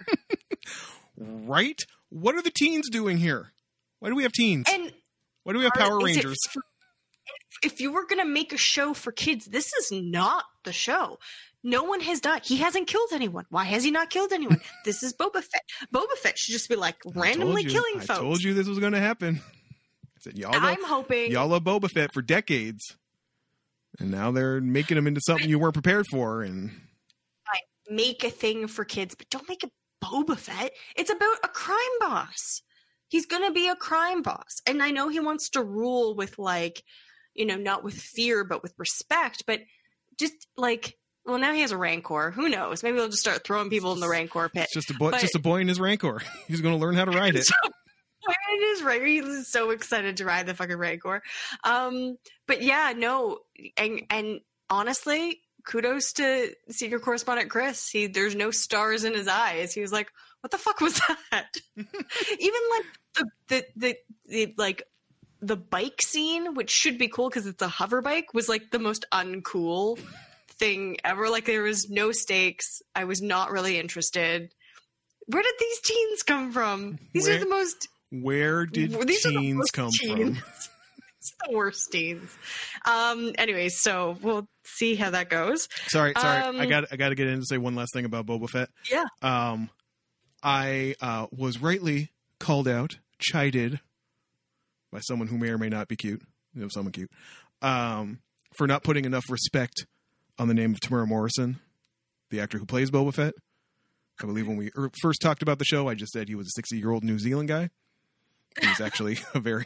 [1.17, 1.79] Right?
[2.09, 3.53] What are the teens doing here?
[4.01, 4.67] Why do we have teens?
[4.73, 4.93] and
[5.45, 6.39] Why do we have are- Power Rangers?
[6.51, 6.63] for-
[7.63, 11.19] if you were going to make a show for kids, this is not the show.
[11.65, 12.43] No one has died.
[12.45, 13.47] He hasn't killed anyone.
[13.51, 14.61] Why has he not killed anyone?
[14.85, 15.63] this is Boba Fett.
[15.95, 17.71] Boba Fett should just be like randomly you.
[17.71, 18.21] killing I folks.
[18.21, 19.41] told you this was going to happen.
[19.41, 21.31] I said y'all love, I'm hoping.
[21.31, 22.97] y'all love Boba Fett for decades,
[24.01, 26.43] and now they're making him into something you weren't prepared for.
[26.43, 26.71] And
[27.89, 29.71] make a thing for kids, but don't make it
[30.03, 30.73] Boba Fett.
[30.97, 32.63] It's about a crime boss.
[33.09, 34.61] He's going to be a crime boss.
[34.67, 36.83] And I know he wants to rule with, like,
[37.35, 39.45] you know, not with fear, but with respect.
[39.47, 39.61] But
[40.19, 42.31] just like, well, now he has a rancor.
[42.33, 42.83] Who knows?
[42.83, 44.65] Maybe he'll just start throwing people in the rancor pit.
[44.65, 46.21] it's just a boy, But- just a boy in his rancor.
[46.49, 47.47] He's going to learn how to ride it.
[48.25, 49.05] So, it is right.
[49.05, 51.25] He's so excited to ride the fucking Rancor.
[51.65, 52.17] Um,
[52.47, 53.39] but yeah, no,
[53.77, 54.39] and and
[54.71, 57.89] honestly, kudos to senior correspondent Chris.
[57.89, 59.75] He there's no stars in his eyes.
[59.75, 60.09] He was like,
[60.41, 61.01] "What the fuck was
[61.33, 64.83] that?" Even like the the the, the like
[65.43, 68.79] the bike scene, which should be cool because it's a hover bike, was like the
[68.79, 69.99] most uncool
[70.49, 71.29] thing ever.
[71.29, 72.81] Like there was no stakes.
[72.95, 74.51] I was not really interested.
[75.27, 76.99] Where did these teens come from?
[77.13, 80.37] These Where- are the most Where did these are the come teens.
[80.37, 80.39] from?
[81.23, 82.37] These are the worst teens.
[82.85, 83.31] Um.
[83.39, 85.69] Anyways, so we'll see how that goes.
[85.87, 86.43] Sorry, sorry.
[86.43, 88.49] Um, I got I got to get in to say one last thing about Boba
[88.51, 88.71] Fett.
[88.91, 89.05] Yeah.
[89.23, 89.71] Um,
[90.43, 93.79] I uh, was rightly called out, chided
[94.93, 96.23] by someone who may or may not be cute.
[96.55, 97.11] You know, someone cute.
[97.63, 98.21] Um,
[98.53, 99.87] for not putting enough respect
[100.39, 101.59] on the name of Temuera Morrison,
[102.31, 103.35] the actor who plays Boba Fett.
[104.23, 106.47] I believe when we er, first talked about the show, I just said he was
[106.49, 107.71] a 60 year old New Zealand guy.
[108.61, 109.65] He's actually a very,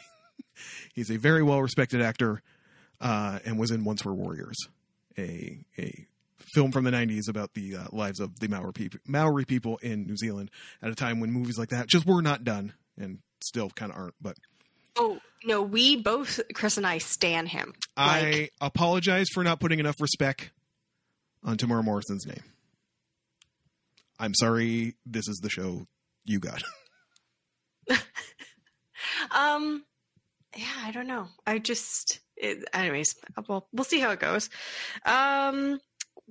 [0.95, 2.43] he's a very well respected actor,
[3.01, 4.57] uh, and was in Once Were Warriors,
[5.19, 6.07] a a
[6.55, 10.07] film from the 90s about the uh, lives of the Maori people, Maori people in
[10.07, 13.69] New Zealand at a time when movies like that just were not done and still
[13.71, 14.15] kind of aren't.
[14.21, 14.37] But
[14.97, 17.75] Oh no, we both Chris and I stan him.
[17.97, 20.51] I Like, apologize for not putting enough respect
[21.45, 22.43] on Temuera Morrison's name.
[24.19, 24.95] I'm sorry.
[25.05, 25.87] This is the show
[26.25, 26.63] you got.
[29.31, 29.85] um,
[30.57, 31.29] yeah, I don't know.
[31.47, 33.15] I just, it, anyways,
[33.49, 34.49] well, we'll see how it goes.
[35.05, 35.79] Um,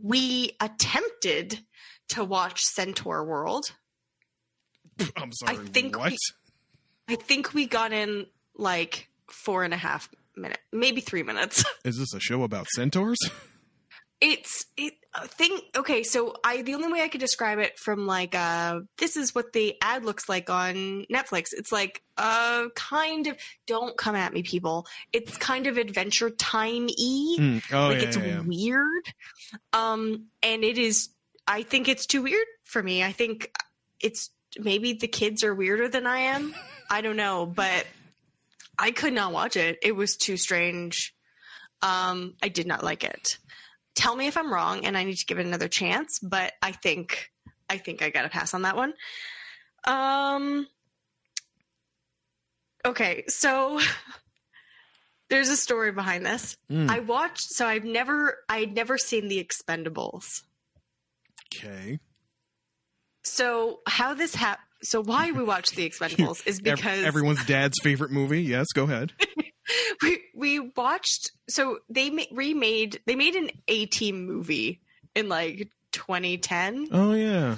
[0.02, 1.60] we attempted
[2.10, 3.72] to watch Centaur World.
[5.16, 5.58] I'm sorry.
[5.58, 6.12] I think what?
[6.12, 6.18] we-
[7.08, 8.26] I think we got in
[8.56, 11.64] like four and a half minutes, maybe three minutes.
[11.86, 13.18] Is this a show about centaurs?
[14.22, 18.08] it's it a thing okay so i the only way i could describe it from
[18.08, 21.48] like uh this is what the ad looks like on netflix.
[21.52, 23.36] It's like uh kind of
[23.68, 24.88] don't come at me people.
[25.12, 28.40] It's kind of adventure time y Mm, Oh like yeah, it's yeah.
[28.40, 29.04] weird.
[29.74, 31.10] Um and it is
[31.46, 33.04] i think it's too weird for me.
[33.04, 33.52] I think
[34.00, 36.56] it's maybe the kids are weirder than i am.
[36.90, 37.86] I don't know but
[38.80, 39.78] i could not watch it.
[39.82, 41.14] It was too strange.
[41.82, 43.38] Um i did not like it.
[43.96, 46.72] Tell me if i'm wrong and i need to give it another chance but i
[46.72, 47.32] think
[47.70, 48.94] i think i gotta pass on that one.
[49.86, 50.68] Um
[52.86, 53.80] okay so
[55.30, 56.56] there's a story behind this.
[56.70, 60.44] Mm, I watched, so I've never, I'd never seen The Expendables.
[61.56, 61.98] okay.
[63.24, 68.12] So how this hap- so why we watch The Expendables is because everyone's dad's favorite
[68.12, 68.42] movie.
[68.44, 69.14] Yes, go ahead.
[70.02, 71.32] we we watched.
[71.50, 74.82] So they remade, they made an A Team movie
[75.16, 76.88] in like 2010.
[76.92, 77.58] Oh yeah,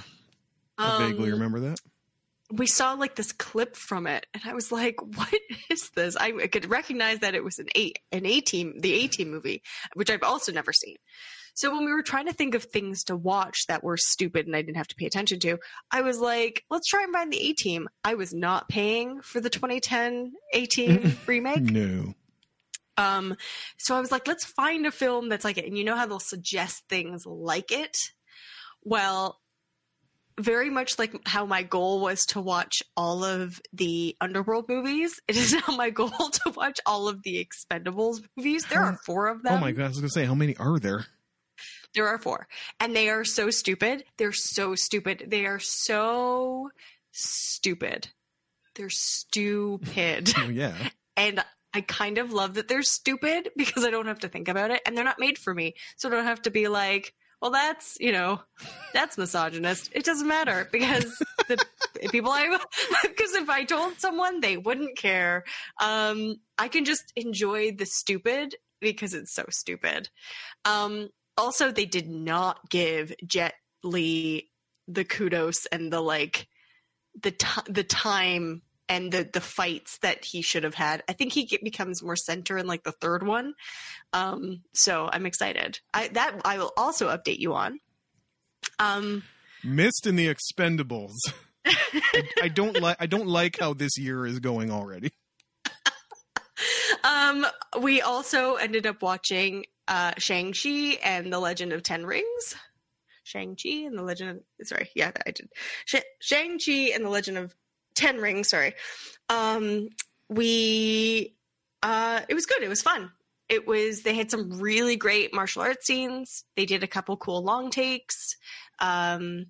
[0.78, 1.80] I vaguely Um, remember that.
[2.52, 5.34] we saw like this clip from it, and I was like, "What
[5.70, 8.94] is this?" I, I could recognize that it was an A an A team, the
[8.94, 9.62] A team movie,
[9.96, 10.96] which I've also never seen.
[11.58, 14.56] So when we were trying to think of things to watch that were stupid and
[14.56, 15.58] I didn't have to pay attention to,
[15.90, 19.42] I was like, "Let's try and find the A team." I was not paying for
[19.42, 21.64] the 2010 A team remake.
[21.64, 22.14] No.
[22.96, 23.36] Um,
[23.78, 25.66] so I was like, let's find a film that's like it.
[25.66, 27.98] And you know how they'll suggest things like it?
[28.84, 29.40] Well,
[30.40, 35.36] very much like how my goal was to watch all of the Underworld movies, it
[35.36, 36.10] is now my goal
[36.46, 38.66] to watch all of the Expendables movies.
[38.66, 39.54] There are four of them.
[39.54, 39.86] Oh my god!
[39.86, 41.08] I was gonna say, how many are there?
[41.98, 42.48] There are four.
[42.80, 44.04] And they are so stupid.
[44.18, 45.26] They're so stupid.
[45.28, 46.70] They are so
[47.12, 48.10] stupid.
[48.76, 50.32] They're stupid.
[50.38, 50.76] Oh yeah.
[51.16, 54.70] and I kind of love that they're stupid because I don't have to think about
[54.70, 55.74] it and they're not made for me.
[55.98, 58.42] So I don't have to be like, well, that's, you know,
[58.94, 59.90] that's misogynist.
[59.92, 61.06] It doesn't matter because
[61.48, 61.58] the
[62.12, 62.48] people I,
[63.02, 65.46] because if I told someone, they wouldn't care.
[65.82, 70.10] Um, I can just enjoy the stupid because it's so stupid.
[70.64, 74.50] Um, also, they did not give Jet Li
[74.88, 76.48] the kudos and the like,
[77.22, 81.04] the, t- the time and the the fights that he should have had.
[81.08, 83.54] I think he get, becomes more center in like the third one.
[84.14, 85.80] Um, so I'm excited.
[85.94, 87.80] I that I will also update you on.
[88.80, 89.24] Um,
[89.64, 91.16] Myst in the Expendables.
[91.66, 92.98] I, I don't like.
[93.00, 95.12] I don't like how this year is going already.
[97.04, 97.46] um,
[97.82, 102.56] we also ended up watching uh, Shang Chi and the Legend of Ten Rings.
[103.24, 105.50] Shang Chi and the Legend of sorry, yeah, I did.
[105.86, 107.54] Sh- Shang Chi and the Legend of
[107.94, 108.50] Ten Rings.
[108.50, 108.74] Sorry.
[109.30, 109.90] Um,
[110.30, 111.36] we
[111.84, 112.64] uh, it was good.
[112.64, 113.12] It was fun.
[113.50, 114.04] It was.
[114.04, 116.44] They had some really great martial arts scenes.
[116.56, 118.36] They did a couple cool long takes.
[118.80, 119.48] Um,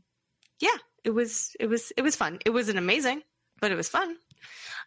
[0.59, 1.55] yeah, it was.
[1.59, 1.91] It was.
[1.97, 2.39] It was fun.
[2.45, 3.21] It wasn't amazing,
[3.59, 4.17] but it was fun.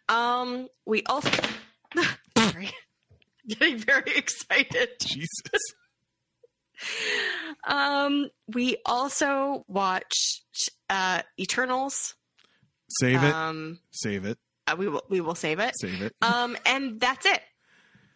[0.09, 1.29] Um, we also.
[3.47, 4.89] getting very excited.
[4.99, 5.27] Jesus.
[7.63, 12.15] Um, we also watched uh, Eternals.
[12.99, 13.33] Save it.
[13.33, 14.37] Um, Save it.
[14.67, 15.73] uh, we will we will save it.
[15.79, 16.15] Save it.
[16.21, 17.41] Um, and that's it.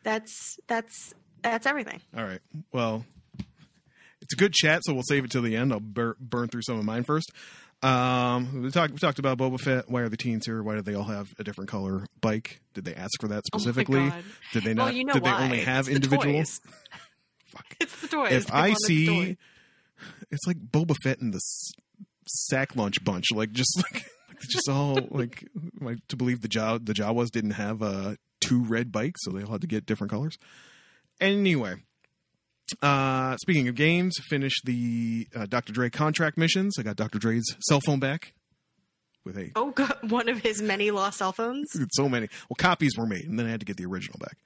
[0.04, 2.02] That's that's that's everything.
[2.18, 2.42] All right.
[2.74, 3.06] Well,
[4.22, 5.72] it's a good chat, so we'll save it till the end.
[5.72, 7.32] I'll bur- burn through some of mine first.
[7.84, 9.90] Um, we talked we talked about Boba Fett.
[9.90, 10.64] Why are the teens here?
[10.64, 12.62] Why do they all have a different color bike?
[12.74, 14.10] Did they ask for that Oh specifically?
[14.10, 14.24] God.
[14.54, 14.86] did they not?
[14.86, 15.38] well, you know did why.
[15.38, 16.44] they only have It's the individual?
[17.46, 17.66] Fuck.
[17.80, 18.32] It's the toys.
[18.32, 19.38] If They I see,
[20.32, 21.72] it's like Boba Fett and the s-
[22.28, 23.26] sack lunch bunch.
[23.34, 24.06] Like just like
[24.50, 25.46] just all like
[25.80, 29.44] like to believe the Jaw the Jawas didn't have uh two red bikes, so they
[29.44, 30.38] all had to get different colors.
[31.22, 31.76] Anyway,
[32.82, 35.72] uh speaking of games, finished the uh, Dr.
[35.74, 36.78] Dre contract missions.
[36.80, 37.20] I got Dr.
[37.20, 38.34] Dre's cell phone back
[39.24, 41.68] with a oh, God, one of his many lost cell phones.
[41.92, 42.28] so many.
[42.50, 44.38] Well, copies were made, and then I had to get the original back.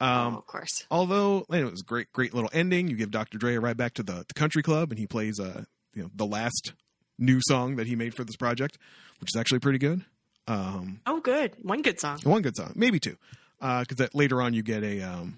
[0.00, 0.84] Um, oh, of course.
[0.90, 2.88] although it was a great, great little ending.
[2.88, 3.38] You give Dr.
[3.38, 6.10] Dre a ride back to the, the country club, and he plays uh, you know,
[6.14, 6.72] the last
[7.18, 8.78] new song that he made for this project,
[9.20, 10.04] which is actually pretty good.
[10.48, 11.54] Um, Oh, good.
[11.62, 12.18] One good song.
[12.24, 13.16] one good song, maybe two,
[13.60, 15.02] because that later on you get a.
[15.02, 15.36] Um,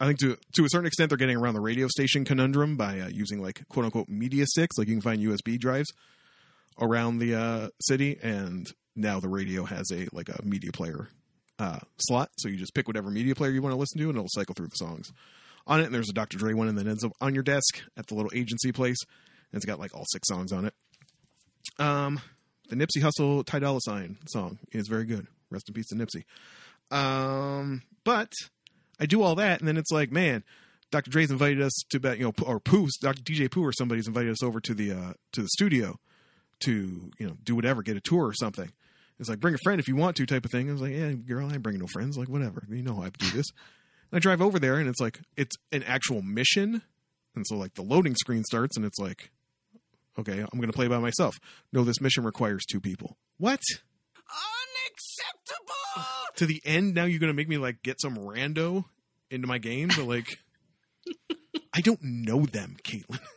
[0.00, 3.00] I think to to a certain extent they're getting around the radio station conundrum by
[3.00, 5.92] uh, using like quote unquote media sticks, like you can find USB drives
[6.80, 11.08] around the uh, city, and now the radio has a like a media player
[11.58, 14.16] uh, slot, so you just pick whatever media player you want to listen to, and
[14.16, 15.12] it'll cycle through the songs
[15.66, 15.86] on it.
[15.86, 16.38] And there's a Dr.
[16.38, 18.98] Dre one, and then ends up on your desk at the little agency place,
[19.52, 20.74] and it's got like all six songs on it.
[21.78, 22.20] Um,
[22.68, 25.26] the Nipsey Hussle Ty Dolla Sign song is very good.
[25.50, 26.24] Rest in peace to Nipsey.
[26.90, 28.32] Um, but
[29.00, 30.44] I do all that, and then it's like, man,
[30.90, 31.10] Dr.
[31.10, 33.22] Dre's invited us to bet, you know, or Pooh, Dr.
[33.22, 35.98] DJ Pooh, or somebody's invited us over to the uh, to the studio
[36.60, 38.70] to you know do whatever, get a tour or something.
[39.18, 40.68] It's like bring a friend if you want to, type of thing.
[40.68, 42.16] I was like, yeah, girl, I ain't bringing no friends.
[42.16, 43.46] Like whatever, you know I do this.
[44.10, 46.82] And I drive over there, and it's like it's an actual mission,
[47.34, 49.30] and so like the loading screen starts, and it's like,
[50.18, 51.38] okay, I'm to play by myself.
[51.72, 53.16] No, this mission requires two people.
[53.36, 53.60] What?
[54.16, 55.77] Unacceptable!
[56.36, 58.84] to the end now you're gonna make me like get some rando
[59.30, 60.38] into my game but like
[61.74, 63.20] i don't know them caitlin.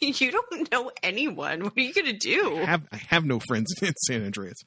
[0.00, 1.62] You don't know anyone.
[1.64, 2.56] What are you going to I do?
[2.64, 4.58] have i have no friends in san andreas.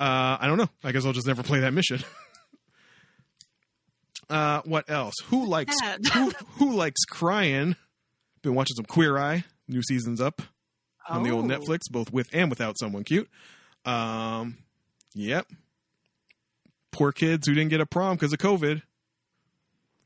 [0.00, 0.68] Uh i don't know.
[0.82, 2.02] I guess i'll just never play that mission.
[4.30, 5.14] Uh what else?
[5.28, 5.74] Who likes
[6.12, 7.76] who, who likes crying?
[8.42, 10.42] Been watching some queer eye new seasons up
[11.08, 11.48] on the old Oh.
[11.48, 13.28] netflix both with and without someone cute.
[13.84, 14.58] Um
[15.14, 15.46] yep
[16.90, 18.82] poor kids who didn't get a prom because of covid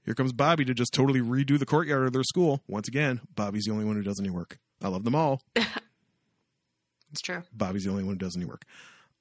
[0.05, 2.61] Here comes Bobby to just totally redo the courtyard of their school.
[2.69, 4.59] Once again, Bobby's the only one who does any work.
[4.83, 5.41] I love them all.
[7.13, 7.43] It's true.
[7.53, 8.63] Bobby's the only one who does any work.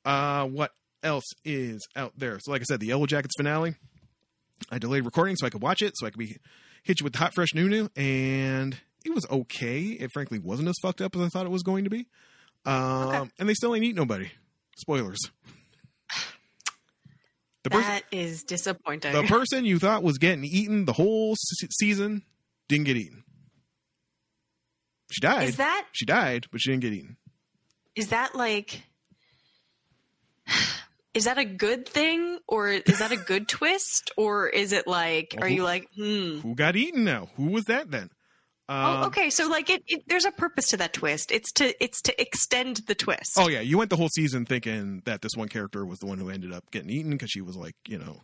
[0.06, 0.72] Uh, what
[1.04, 2.40] else is out there?
[2.40, 3.76] So, like I said, the Yellow Jackets finale.
[4.72, 6.38] I delayed recording so I could watch it, so I could be
[6.84, 9.82] hit you with the hot fresh new new, and it was okay.
[9.82, 12.08] It frankly wasn't as fucked up as I thought it was going to be.
[12.66, 12.74] Um,
[13.10, 13.30] Okay.
[13.40, 14.32] and they still ain't eat nobody.
[14.78, 15.20] Spoilers.
[17.64, 19.12] The person, That is disappointing.
[19.14, 22.24] the person you thought was getting eaten the whole se- season
[22.68, 23.24] didn't get eaten.
[25.12, 25.50] She died.
[25.50, 27.18] is that she died, but she didn't get eaten.
[27.96, 28.82] is that like
[31.14, 35.36] is that a good thing or is that a good twist or is it like
[35.42, 37.30] are you like hmm Who got eaten now?
[37.36, 38.10] Who was that then?
[38.72, 41.84] Um, oh okay so like it, it there's a purpose to that twist it's to
[41.84, 45.32] it's to extend the twist Oh yeah, you went the whole season thinking that this
[45.36, 47.98] one character was the one who ended up getting eaten because she was like, you
[47.98, 48.22] know,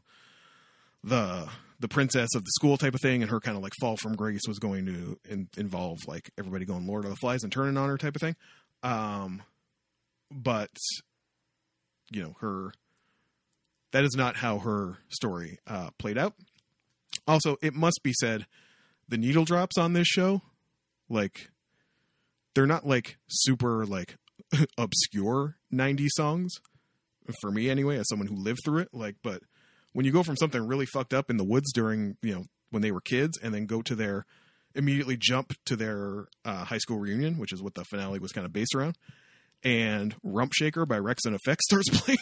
[1.03, 1.47] the
[1.79, 4.15] the princess of the school type of thing, and her kind of like fall from
[4.15, 7.77] grace was going to in, involve like everybody going Lord of the Flies and turning
[7.77, 8.35] on her type of thing.
[8.83, 9.43] Um,
[10.31, 10.75] but
[12.11, 12.71] you know her
[13.91, 16.33] that is not how her story uh, played out.
[17.27, 18.45] Also, it must be said,
[19.09, 20.41] the needle drops on this show,
[21.09, 21.49] like
[22.57, 24.17] they're not like super like
[24.77, 26.53] obscure 90s songs
[27.39, 29.41] for me anyway as someone who lived through it like but
[29.93, 32.81] when you go from something really fucked up in the woods during you know when
[32.81, 34.25] they were kids and then go to their
[34.73, 38.45] immediately jump to their uh, high school reunion which is what the finale was kind
[38.45, 38.97] of based around
[39.63, 42.17] and rump shaker by rex and effects starts playing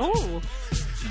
[0.00, 0.40] oh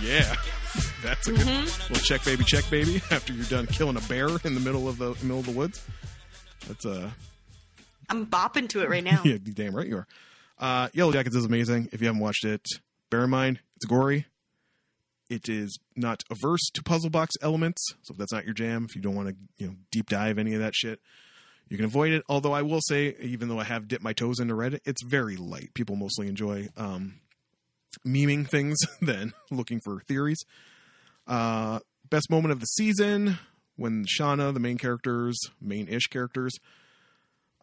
[0.04, 0.36] yeah
[1.04, 4.54] that's a good little check baby check baby after you're done killing a bear in
[4.54, 5.86] the middle of the middle of the woods
[6.67, 7.10] that's uh
[8.10, 10.08] i'm bopping to it right now yeah, damn right you are.
[10.62, 11.88] Uh, Yellow Jackets is amazing.
[11.93, 12.67] If you haven't watched it,
[13.10, 14.25] bear in mind it's gory.
[15.30, 18.93] It is not averse to puzzle box elements, so if that's not your jam, if
[18.93, 20.99] you don't want to, you know, deep dive any of that shit,
[21.69, 22.23] you can avoid it.
[22.28, 25.38] Although I will say, even though I have dipped my toes into Reddit, it's very
[25.38, 25.73] light.
[25.75, 27.21] People mostly enjoy um,
[28.06, 30.43] memeing things than looking for theories.
[31.28, 33.38] Uh, best moment of the season
[33.75, 36.54] when Shauna, the main characters, main-ish characters,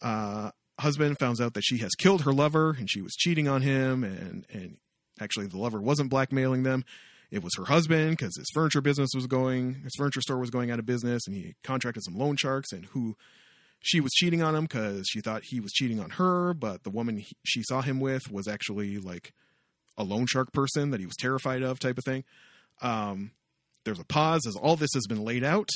[0.02, 3.62] uh, husband finds out that she has killed her lover and she was cheating on
[3.62, 4.76] him and and
[5.20, 6.84] actually the lover wasn't blackmailing them
[7.30, 10.70] it was her husband because his furniture business was going his furniture store was going
[10.70, 13.16] out of business and he contracted some loan sharks and who
[13.80, 16.90] she was cheating on him because she thought he was cheating on her but the
[16.90, 19.32] woman he, she saw him with was actually like
[19.98, 22.24] a loan shark person that he was terrified of type of thing
[22.82, 23.30] um,
[23.84, 25.68] there's a pause as all this has been laid out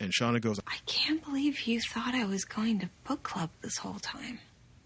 [0.00, 3.76] and shauna goes I can't believe you thought I was going to book club this
[3.78, 4.38] whole time.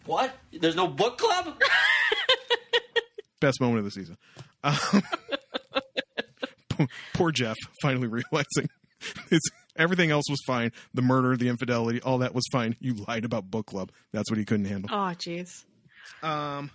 [0.05, 0.35] What?
[0.53, 1.61] There's no book club?
[3.41, 4.17] best moment of the season.
[4.65, 4.77] Um,
[6.71, 8.69] poor- poor Jeff finally realizing
[9.31, 9.41] his,
[9.77, 10.73] everything else was fine.
[10.95, 12.77] The murder, the infidelity, all that was fine.
[12.81, 13.93] You lied about book club.
[14.13, 14.91] That's what he couldn't handle.
[14.93, 15.65] oh jeez
[16.23, 16.71] Um,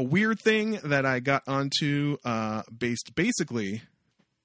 [0.00, 3.82] a weird thing that I got onto, uh, based basically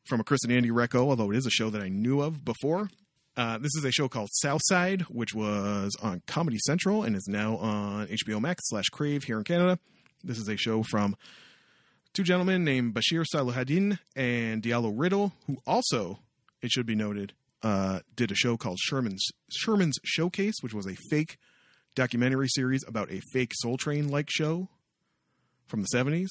[0.03, 2.43] from a Chris and Andy Recco, although it is a show that I knew of
[2.43, 2.89] before.
[3.37, 7.55] Uh, this is a show called Southside, which was on Comedy Central and is now
[7.55, 9.79] on HBO Max slash Crave here in Canada.
[10.25, 11.15] This is a show from
[12.13, 16.19] two gentlemen named Bashir Salahuddin and Diallo Riddle, who also,
[16.61, 17.31] it should be noted,
[17.63, 21.37] uh, did a show called Sherman's Sherman's Showcase, which was a fake
[21.95, 24.67] documentary series about a fake Soul Train like show
[25.67, 26.30] from the seventies,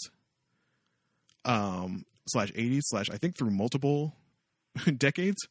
[1.44, 4.14] um, slash eighties slash I think through multiple
[4.96, 5.46] decades.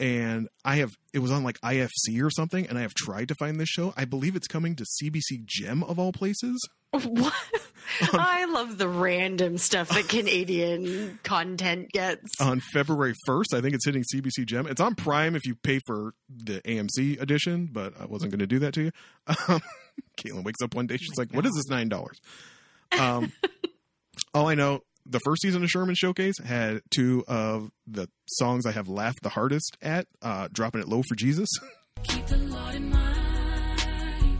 [0.00, 3.34] And I have it was on like IFC or something, and I have tried to
[3.36, 3.92] find this show.
[3.96, 6.58] I believe it's coming to CBC Gem of all places.
[6.90, 7.32] what
[8.12, 13.54] i love the random stuff that canadian content gets on February 1st.
[13.54, 14.66] I think it's hitting CBC Gem.
[14.66, 18.46] It's on Prime if you pay for the AMC edition, but I wasn't going to
[18.46, 18.90] do that to you.
[19.48, 19.60] Um,
[20.18, 20.96] Caitlin wakes up one day.
[20.96, 22.08] She's like, What is this $9?
[22.98, 23.32] Um,
[24.34, 28.72] all I know, the first season of Sherman Showcase had two of the songs I
[28.72, 31.48] have laughed the hardest at uh, Dropping It Low for Jesus.
[32.04, 34.38] Keep the Lord in mind.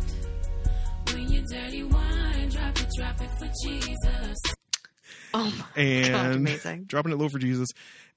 [1.12, 4.38] When you're dirty wine, drop it, drop it for Jesus.
[5.34, 7.68] oh my god and amazing dropping it low for Jesus,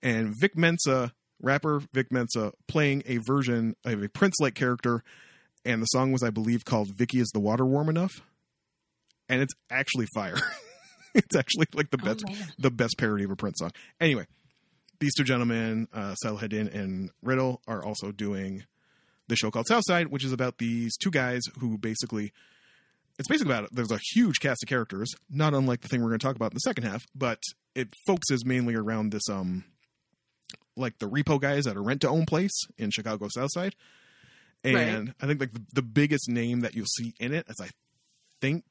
[0.02, 5.04] and Vic Mensa, rapper Vic Mensa, playing a version of a Prince-like character,
[5.64, 8.12] and the song was, I believe, called "Vicky Is the Water Warm Enough,"
[9.30, 10.38] and it's actually fire.
[11.14, 12.38] it's actually like the best, man.
[12.60, 13.72] the best parody of a Prince song.
[14.00, 14.26] Anyway,
[15.00, 18.64] these two gentlemen, uh, Salahuddin and Riddle, are also doing
[19.28, 22.32] the show called Southside, which is about these two guys who basically
[23.18, 26.20] it's basically about there's a huge cast of characters, not unlike the thing we're going
[26.20, 27.40] to talk about in the second half, but
[27.74, 29.64] it focuses mainly around this um
[30.76, 33.76] like the repo guys at a rent to own place in Chicago South Side.
[34.64, 37.70] And I think like the, the biggest name that you'll see in it is I
[38.42, 38.64] think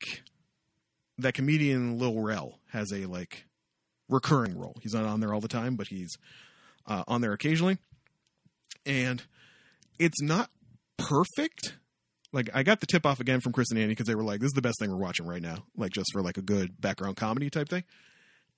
[1.18, 3.46] that comedian Lil Rel has a like
[4.08, 4.76] recurring role.
[4.82, 6.16] He's not on there all the time, but he's
[6.86, 7.78] uh, on there occasionally.
[8.84, 9.22] And
[9.98, 10.50] it's not
[10.96, 11.76] perfect.
[12.32, 14.40] Like I got the tip off again from Chris and Andy because they were like,
[14.40, 16.80] "This is the best thing we're watching right now." Like just for like a good
[16.80, 17.84] background comedy type thing.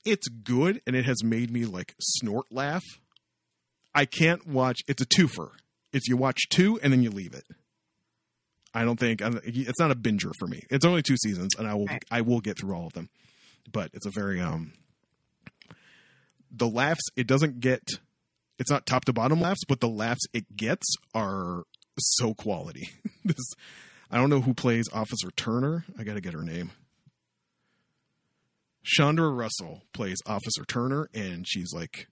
[0.05, 2.85] It's good, and it has made me like snort laugh.
[3.95, 4.81] I can't watch.
[4.89, 5.51] It's a twofer.
[5.93, 7.45] It's you watch two and then you leave it.
[8.77, 10.63] I don't think it's not a binger for me.
[10.69, 12.05] It's only two seasons, and I will Right.
[12.11, 13.09] I will get through all of them.
[13.73, 14.75] But it's a very um
[16.51, 17.81] the laughs it doesn't get
[18.59, 21.63] it's not top to bottom laughs, but the laughs it gets are
[21.99, 22.91] so quality.
[23.25, 23.55] this
[24.11, 25.87] I don't know who plays Officer Turner.
[25.99, 26.71] I got to get her name.
[28.85, 32.09] Chandra Russell plays Officer Turner, and she's like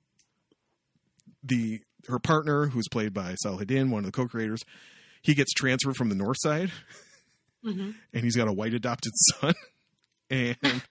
[1.43, 4.62] the her partner, who's played by Salahuddin, one of the co-creators.
[5.25, 6.70] He gets transferred from the North Side,
[7.64, 9.55] hmm and he's got a white adopted son,
[10.31, 10.83] and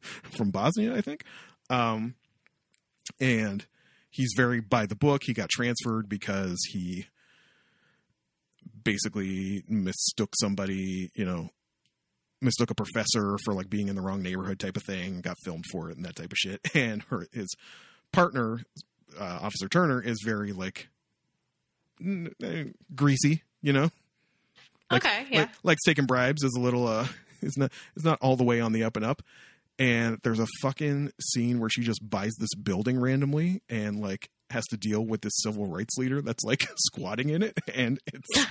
[0.00, 1.22] from Bosnia, I think.
[1.70, 2.14] Um,
[3.20, 3.66] and
[4.10, 5.22] he's very by the book.
[5.24, 7.06] He got transferred because he
[8.84, 11.50] basically mistook somebody, you know,
[12.40, 15.64] mistook a professor for like being in the wrong neighborhood type of thing, got filmed
[15.70, 16.60] for it and that type of shit.
[16.74, 17.54] And her his
[18.12, 18.60] partner,
[19.18, 20.88] uh, Officer Turner, is very like
[22.00, 22.64] n- eh,
[22.94, 23.90] greasy, you know.
[24.90, 25.40] Like- okay, yeah.
[25.40, 27.06] like, likes taking bribes is a little uh
[27.42, 29.22] it's not it's not all the way on the up and up
[29.78, 34.64] and there's a fucking scene where she just buys this building randomly and like has
[34.70, 38.46] to deal with this civil rights leader that's like squatting in it and it's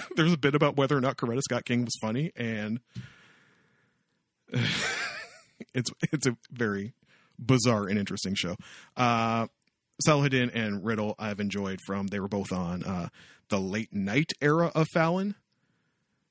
[0.16, 2.80] there's a bit about whether or not Coretta Scott King was funny and
[5.74, 6.92] it's it's a very
[7.38, 8.56] bizarre and interesting show.
[8.96, 9.46] Uh
[10.06, 13.08] Salahuddin and Riddle I've enjoyed from they were both on uh
[13.48, 15.34] the late night era of Fallon.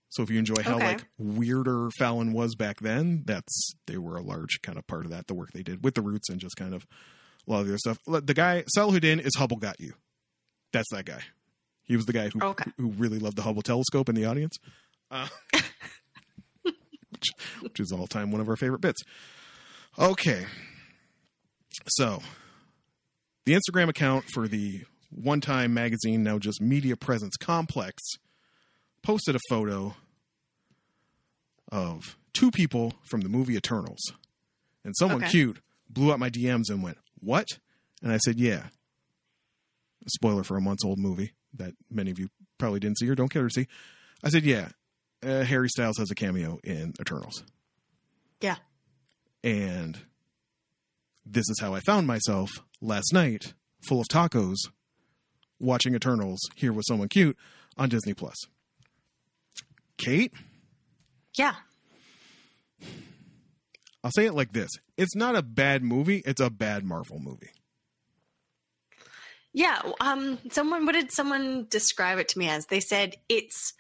[0.10, 0.86] So if you enjoy how Okay.
[0.86, 5.12] like weirder Fallon was back then, that's they were a large kind of part of
[5.12, 5.28] that.
[5.28, 6.88] The work they did with the Roots and just kind of
[7.48, 7.98] a lot of the other stuff.
[8.26, 9.94] The guy Salahuddin is Hubble got you.
[10.74, 11.22] That's that guy.
[11.84, 12.72] He was the guy who Okay.
[12.78, 14.58] who really loved the Hubble telescope in the audience,
[15.12, 15.28] uh,
[17.12, 17.30] which,
[17.62, 19.02] which is all time one of our favorite bits.
[19.98, 20.46] Okay,
[21.88, 22.22] so
[23.50, 28.04] the Instagram account for the one time magazine, now just Media Presence Complex,
[29.02, 29.96] posted a photo
[31.72, 34.00] of two people from the movie Eternals.
[34.84, 35.32] And someone Okay.
[35.32, 37.48] cute blew up my DMs and went, What?
[38.04, 38.68] And I said, Yeah.
[40.06, 42.30] A spoiler for a months old movie that many of you
[42.60, 43.68] probably didn't see or don't care to see.
[44.24, 44.70] I said, Yeah.
[45.24, 47.44] Uh, Harry Styles has a cameo in Eternals.
[48.42, 48.58] Yeah.
[49.44, 50.06] And
[51.26, 52.52] this is how I found myself
[52.82, 53.54] last night,
[53.88, 54.58] full of tacos,
[55.60, 57.38] watching Eternals here with someone cute
[57.78, 58.36] on Disney Plus.
[59.98, 60.34] Kate,
[61.38, 61.56] Yeah.
[64.04, 67.50] I'll say it like this: It's not a bad movie; it's a bad Marvel movie.
[69.52, 69.82] Yeah.
[70.00, 72.66] Um, someone, what did someone describe it to me as?
[72.68, 73.74] They said it's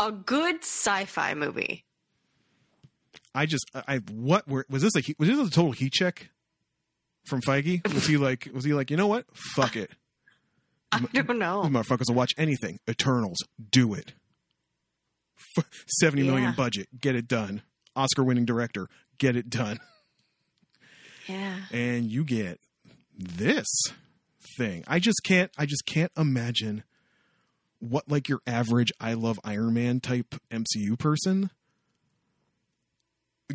[0.00, 1.84] a good sci fi movie.
[3.32, 6.30] I just, I, what were, was this a was this a total heat check
[7.26, 7.82] from Feige?
[7.94, 9.26] Was he like, was he like, you know what?
[9.34, 9.90] Fuck it,
[10.92, 11.62] I don't know.
[11.62, 12.78] These motherfuckers will watch anything.
[12.88, 13.38] Eternals,
[13.70, 14.12] do it.
[16.00, 16.54] Seventy million Yeah.
[16.56, 17.62] budget, get it done.
[17.96, 19.78] Oscar winning director, get it done.
[21.28, 21.56] Yeah.
[21.72, 22.60] and you get
[23.16, 23.66] this
[24.58, 24.84] thing.
[24.86, 26.84] I just can't I just can't imagine
[27.78, 31.50] what like your average I love Iron Man type MCU person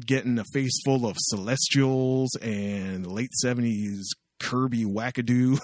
[0.05, 4.03] getting a face full of celestials and late 70s
[4.39, 5.59] Kirby wackadoo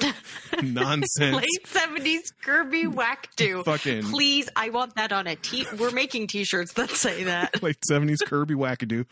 [0.62, 1.36] nonsense.
[1.36, 3.64] Late 70s Kirby Wackdo.
[3.64, 5.66] Fucking Please, I want that on a t.
[5.78, 7.62] We're making t shirts that say that.
[7.62, 9.06] late 70s Kirby wackadoo.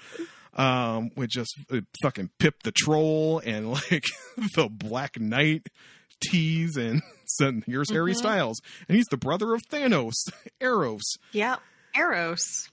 [0.55, 4.05] Um, with just uh, fucking Pip the Troll and like
[4.55, 5.67] the Black Knight
[6.23, 8.17] tease and so here's Harry Mhm.
[8.19, 10.13] Styles and he's the brother of Thanos,
[10.61, 11.03] Eros,
[11.33, 11.61] Yep.
[11.97, 12.69] Eros.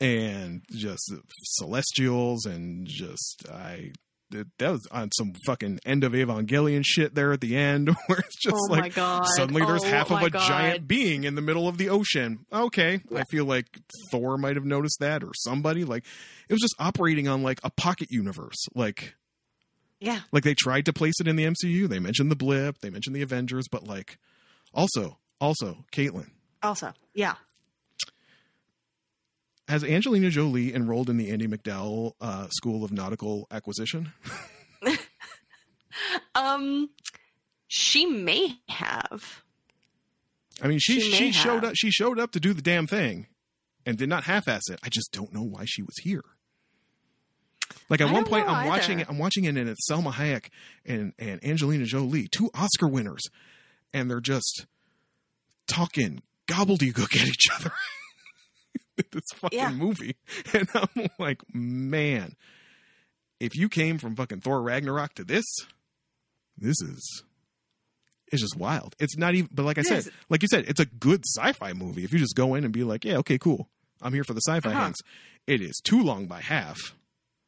[0.00, 1.12] And just
[1.44, 3.92] Celestials and just I
[4.30, 8.36] that was on some fucking end of Evangelion shit there at the end where it's
[8.42, 8.92] just oh like.
[8.92, 10.48] Suddenly, there's Oh half of a God.
[10.48, 12.44] giant being in the middle of the ocean.
[12.52, 13.66] Okay, I feel like
[14.10, 15.84] Thor might have noticed that, or somebody.
[15.84, 16.04] Like,
[16.48, 18.66] it was just operating on like a pocket universe.
[18.74, 19.14] Like,
[20.00, 20.20] Yeah.
[20.32, 21.88] like they tried to place it in the MCU.
[21.88, 24.18] They mentioned the blip, they mentioned the Avengers, but like,
[24.74, 26.30] also, also, Caitlin
[26.64, 27.34] Also, yeah.
[29.68, 34.12] Has Angelina Jolie enrolled in the Andie MacDowell uh, School of Nautical Acquisition.
[36.34, 36.90] Um,
[37.68, 39.42] she may have.
[40.62, 41.72] I mean, she She she, showed up.
[41.74, 43.26] She showed up to do the damn thing,
[43.84, 44.78] and did not half-ass it.
[44.82, 46.24] I just don't know why she was here.
[47.88, 49.08] Like at I one point, I'm watching it.
[49.08, 50.48] I'm watching it, and it's Salma Hayek
[50.84, 53.22] and and Angelina Jolie, two Oscar winners,
[53.92, 54.66] and they're just
[55.66, 57.72] talking gobbledygook at each other.
[59.12, 59.70] this fucking Yeah.
[59.70, 60.16] movie,
[60.54, 62.34] and I'm like, man,
[63.40, 65.44] if you came from fucking Thor Ragnarok to this,
[66.56, 67.22] this is
[68.32, 68.96] it's just wild.
[68.98, 70.10] It's not even, but like I It said, is.
[70.28, 72.02] like you said, it's a good sci-fi movie.
[72.04, 73.68] If you just go in and be like, yeah, okay, cool,
[74.02, 74.80] I'm here for the sci-fi Uh-huh.
[74.80, 74.96] hangs.
[75.46, 76.78] It is too long by half.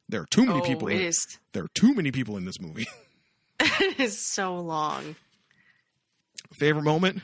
[0.08, 0.88] There are too many oh, people.
[0.88, 1.38] in, is.
[1.52, 2.86] There are too many people in this movie.
[3.60, 5.16] it is so long.
[6.58, 7.22] Favorite moment?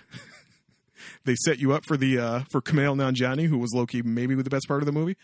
[1.24, 4.50] They set you up for the uh for Kumail Nanjiani, who was Loki, maybe the
[4.50, 5.16] best part of the movie,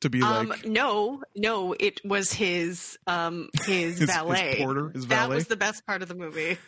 [0.00, 4.56] to be Um, like no, no, it was his um his, His- his valet.
[4.58, 5.36] porter, his That valet?
[5.36, 6.58] was the best part of the movie.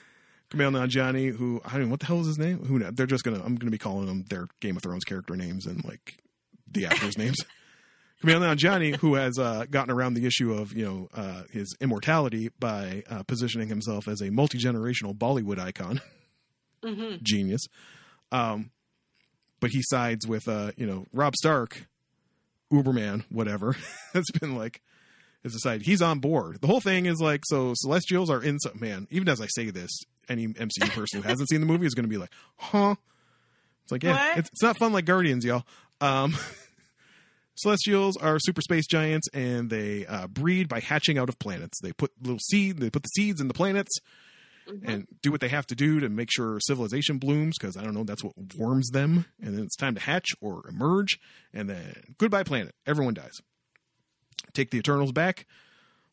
[0.51, 2.64] Kumail Nanjiani, who I don't know what the hell is his name.
[2.64, 2.92] Who knows?
[2.94, 5.84] They're just gonna I'm gonna be calling them their Game of Thrones character names and
[5.84, 6.18] like
[6.70, 7.36] the actors' names.
[8.24, 12.51] Kumail Nanjiani, who has uh, gotten around the issue of you know uh, his immortality
[12.59, 16.01] by uh, positioning himself as a multi generational Bollywood icon,
[16.82, 17.61] hmm genius.
[18.33, 18.70] Um,
[19.61, 21.87] but he sides with uh, you know Rob Stark,
[22.72, 23.77] Uberman, whatever.
[24.14, 24.83] That's been like
[25.45, 26.61] has decided he's on board.
[26.61, 29.07] The whole thing is like so Celestials are in some man.
[29.11, 29.91] Even as I say this,
[30.29, 32.97] any MCU person who hasn't seen the movie is going to be like, huh?
[33.85, 35.64] It's like yeah, it's, it's not fun like Guardians, y'all.
[36.01, 36.37] Um,
[37.55, 41.81] Celestials are super space giants, and they uh, breed by hatching out of planets.
[41.81, 42.79] They put little seed.
[42.79, 43.97] They put the seeds in the planets,
[44.85, 47.95] and do what they have to do to make sure civilization blooms because I don't
[47.95, 49.27] know that's what warms them.
[49.41, 51.19] And then it's time to hatch or emerge
[51.53, 52.75] and then goodbye planet.
[52.87, 53.35] Everyone dies.
[54.53, 55.47] Take the Eternals back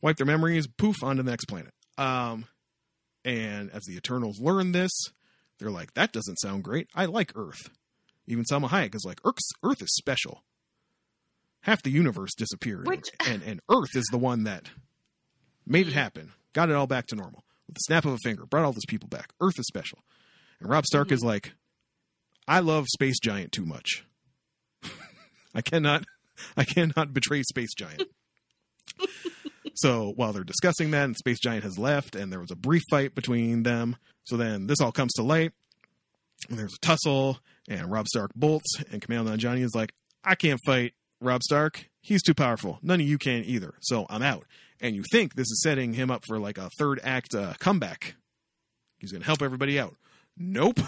[0.01, 1.73] wipe their memories poof onto the next planet.
[1.97, 2.45] Um
[3.25, 4.91] and as the Eternals learn this
[5.59, 6.87] they're like that doesn't sound great.
[6.93, 7.69] I like Earth.
[8.27, 10.43] Even Salma Hayek is like Earth's, Earth is special.
[11.61, 14.69] Half the universe disappeared Which- and, and Earth is the one that
[15.65, 17.43] made it happen got it all back to normal
[17.73, 19.31] with the snap of a finger brought all those people back.
[19.41, 19.99] Earth is special.
[20.59, 21.15] And rob stark mm-hmm.
[21.15, 21.53] is like
[22.47, 24.05] i love space giant too much.
[25.55, 26.03] I cannot
[26.57, 28.03] i cannot betray space giant.
[29.75, 32.83] So while they're discussing that and space giant has left and there was a brief
[32.91, 35.51] fight between them so then this all comes to light
[36.47, 39.91] and there's a tussle and rob stark bolts and Kumail Nanjiani is like
[40.23, 41.89] i can't fight rob stark.
[42.01, 42.77] He's too powerful.
[42.83, 43.73] None of you can either.
[43.81, 44.45] So i'm out
[44.83, 48.15] and you think this is setting him up for like a third act uh, comeback.
[48.99, 49.95] He's going to help everybody out.
[50.37, 50.79] Nope.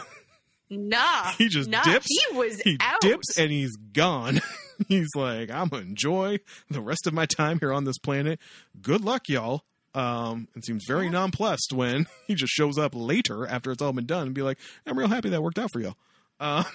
[0.70, 2.08] Nah, He just nah, dips.
[2.10, 3.02] He was he out.
[3.02, 4.42] dips and he's gone.
[4.90, 6.40] He's like i'm going to enjoy
[6.70, 8.40] the rest of my time here on this planet.
[8.82, 9.64] Good luck y'all.
[9.94, 14.06] Um, and seems very nonplussed when he just shows up later after it's all been
[14.06, 15.96] done and be like i'm real happy that worked out for y'all.
[16.42, 16.66] Uh,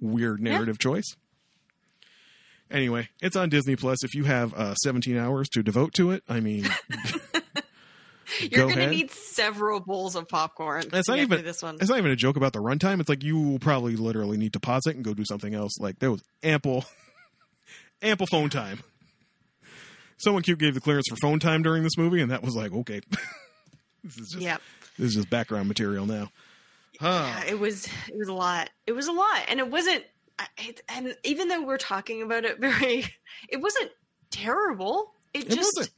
[0.00, 1.16] weird narrative choice
[2.70, 6.22] anyway it's on disney plus if you have uh, 17 hours to devote to it
[6.28, 6.66] i mean
[8.40, 8.90] You're go gonna ahead.
[8.90, 10.84] need several bowls of popcorn.
[10.90, 11.76] That's to not even this one.
[11.80, 13.00] It's not even a joke about the runtime.
[13.00, 15.72] It's like you will probably literally need to pause it and go do something else.
[15.80, 16.84] Like there was ample,
[18.02, 18.80] ample phone time.
[20.18, 22.70] Someone cute gave the clearance for phone time during this movie, and that was like,
[22.70, 23.00] okay,
[24.04, 24.60] this is just Yep.
[24.98, 26.30] this is just background material now.
[27.00, 27.32] Huh.
[27.38, 28.68] Yeah, it was it was a lot.
[28.86, 30.04] It was a lot, and it wasn't.
[30.58, 33.06] It, and even though we're talking about it very,
[33.48, 33.90] it wasn't
[34.30, 35.12] terrible.
[35.34, 35.94] It, It just wasn't.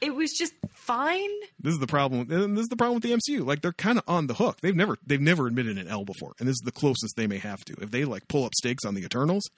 [0.00, 1.30] it was just fine.
[1.58, 2.30] This is the problem.
[2.30, 3.44] And this is the problem with the MCU.
[3.44, 4.60] Like they're kind of on the hook.
[4.60, 7.38] They've never they've never admitted an L before, and this is the closest they may
[7.38, 7.74] have to.
[7.80, 9.48] If they like pull up stakes on the Eternals,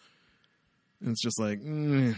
[1.00, 2.16] and it's just like mm.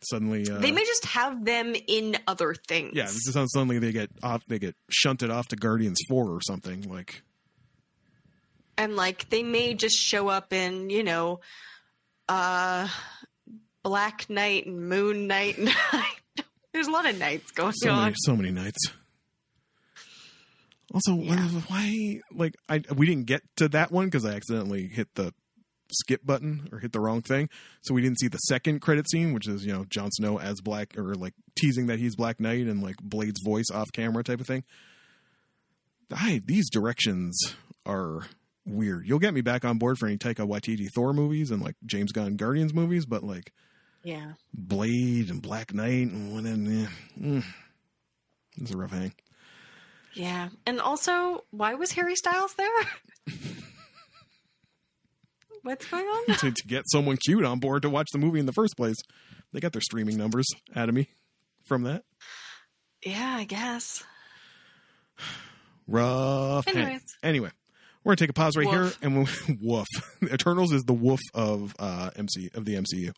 [0.00, 2.92] suddenly uh, they may just have them in other things.
[2.94, 4.44] Yeah, this is how suddenly they get off.
[4.46, 6.82] They get shunted off to Guardians Four or something.
[6.82, 7.22] Like,
[8.78, 11.40] and like they may just show up in you know,
[12.28, 12.88] uh,
[13.82, 15.68] Black Knight and Moon Knight and
[16.72, 18.02] there's a lot of nights going so on.
[18.04, 18.78] many, so many nights.
[20.92, 21.48] Also, why- Yeah.
[21.66, 22.20] why?
[22.32, 25.32] Like, I we didn't get to that one because I accidentally hit the
[25.92, 27.48] skip button or hit the wrong thing,
[27.82, 30.60] so we didn't see the second credit scene, which is you know Jon Snow as
[30.60, 34.40] Black or like teasing that he's Black Knight and like Blade's voice off camera type
[34.40, 34.64] of thing.
[36.10, 37.38] I these directions
[37.86, 38.26] are
[38.66, 39.06] weird.
[39.06, 42.12] You'll get me back on board for any Taika Waititi Thor movies and like James
[42.12, 43.52] Gunn Guardians movies, but like.
[44.02, 44.32] Yeah.
[44.52, 46.88] Blade and Black Knight and what and eh,
[47.18, 47.44] mm,
[48.60, 49.14] it's a rough hang.
[50.14, 50.50] Yeah.
[50.66, 52.68] And also, why was Harry Styles there?
[55.62, 56.26] What's going on?
[56.38, 58.96] to, to get someone cute on board to watch the movie in the first place.
[59.52, 60.46] They got their streaming numbers
[60.76, 61.08] out of me
[61.64, 62.04] from that.
[63.02, 64.04] Yeah, I guess.
[65.88, 66.66] Rough.
[66.66, 66.76] hang.
[66.76, 67.16] Anyways.
[67.22, 67.50] Anyway,
[68.04, 68.74] we're gonna take a pause right Woof.
[68.74, 69.28] here, and we'll,
[69.60, 69.86] woof.
[70.22, 73.12] Eternals is the woof of uh, MC of the MCU.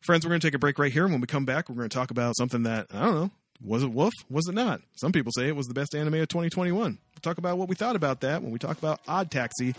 [0.00, 1.88] Friends, we're gonna take a break right here, and when we come back, we're gonna
[1.88, 3.30] talk about something that I don't know.
[3.64, 4.12] Was it woof?
[4.28, 4.80] Was it not?
[4.96, 6.74] Some people say it was the best anime of 2021.
[6.74, 9.74] We'll talk about what we thought about that when we talk about Odd Taxi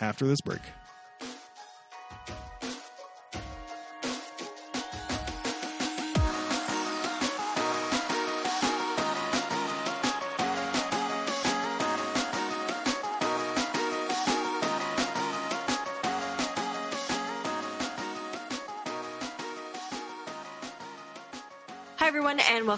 [0.00, 0.60] after this break.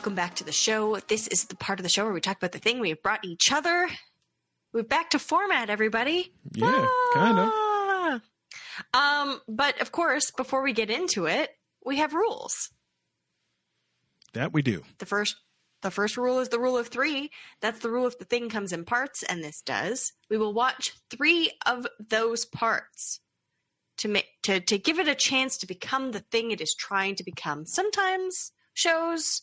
[0.05, 0.99] Welcome back to the show.
[1.09, 3.03] This is the part of the show where we talk about the thing we have
[3.03, 3.89] brought each other.
[4.71, 6.31] We're back to format, everybody.
[6.53, 6.87] Yeah.
[7.17, 8.21] Ah!
[8.93, 11.49] Um, but of course, before we get into it,
[11.87, 12.69] we have rules.
[14.35, 14.83] That we do.
[14.99, 15.37] The first
[15.81, 17.31] the first rule is the rule of 3.
[17.63, 20.13] That's the rule if the thing comes in parts and this does.
[20.29, 23.21] We will watch 3 of those parts
[23.97, 27.15] to make to to give it a chance to become the thing it is trying
[27.15, 27.65] to become.
[27.65, 29.41] Sometimes shows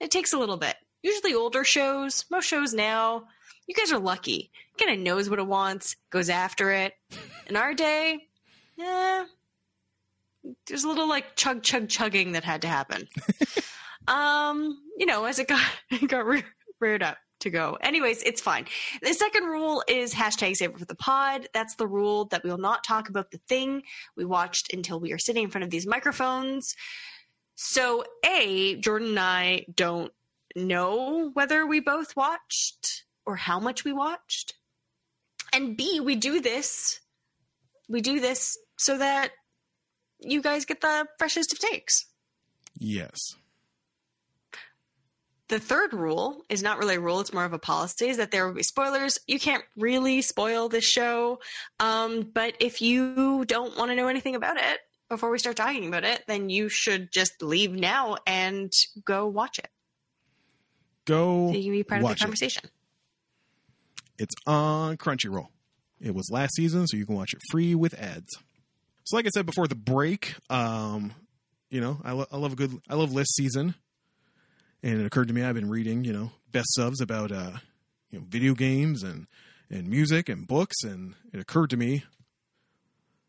[0.00, 0.76] it takes a little bit.
[1.02, 3.24] Usually older shows, most shows now,
[3.66, 4.50] you guys are lucky.
[4.78, 6.94] Kind of knows what it wants, goes after it.
[7.48, 8.18] In our day,
[8.76, 9.24] yeah,
[10.66, 13.08] there's a little like chug chug chugging that had to happen.
[14.08, 16.44] um, you know, as it got it got re-
[16.80, 17.76] reared up to go.
[17.80, 18.66] Anyways, it's fine.
[19.02, 21.48] The second rule is hashtag save it for the pod.
[21.52, 23.82] That's the rule that we will not talk about the thing
[24.16, 26.74] we watched until we are sitting in front of these microphones.
[27.56, 30.12] So, A, Jordan and I don't
[30.54, 34.54] know whether we both watched or how much we watched.
[35.52, 37.00] And B, we do this
[37.88, 39.30] we do this so that
[40.20, 42.06] you guys get the freshest of takes.
[42.78, 43.34] Yes.
[45.48, 48.32] The third rule is not really a rule, it's more of a policy, is that
[48.32, 49.18] there will be spoilers.
[49.28, 51.38] You can't really spoil this show.
[51.78, 55.86] Um, but if you don't want to know anything about it before we start talking
[55.88, 58.72] about it, then you should just leave now and
[59.04, 59.68] go watch it.
[61.04, 62.18] Go So you can be part of the it.
[62.18, 62.64] conversation.
[64.18, 65.48] It's on Crunchyroll.
[66.00, 68.32] It was last season, so you can watch it free with ads.
[69.04, 71.14] So, like I said before the break, um,
[71.70, 73.74] you know, I, lo- I love a good, I love list season,
[74.82, 77.52] and it occurred to me I've been reading, you know, best subs about, uh,
[78.10, 79.26] you know, video games and
[79.70, 82.04] and music and books, and it occurred to me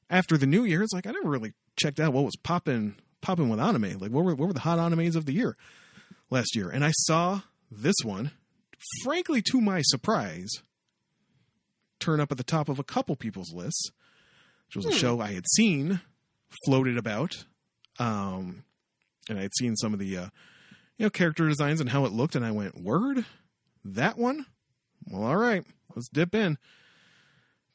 [0.10, 3.50] after the new year, it's like I never really checked out what was popping popping
[3.50, 3.98] with anime.
[4.00, 5.56] Like, what were what were the hot animes of the year
[6.30, 6.70] last year?
[6.70, 8.32] And I saw this one,
[9.04, 10.50] frankly, to my surprise
[12.00, 13.92] turn up at the top of a couple people's lists,
[14.68, 16.02] which was a show I had seen
[16.66, 17.46] floated about,
[18.00, 18.64] um,
[19.30, 20.28] and I had seen some of the uh,
[20.98, 23.26] you know character designs and how it looked, and I went, "Word,
[23.84, 24.46] that one?
[25.10, 25.64] Well, all right,
[25.96, 26.58] let's dip in."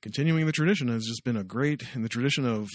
[0.00, 2.68] Continuing the tradition has just been a great in the tradition of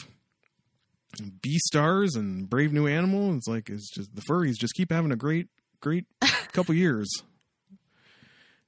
[1.17, 3.35] Beastars and Brand New Animal.
[3.35, 5.47] It's like it's just the furries just keep having a great,
[5.81, 6.05] great
[6.51, 7.07] couple years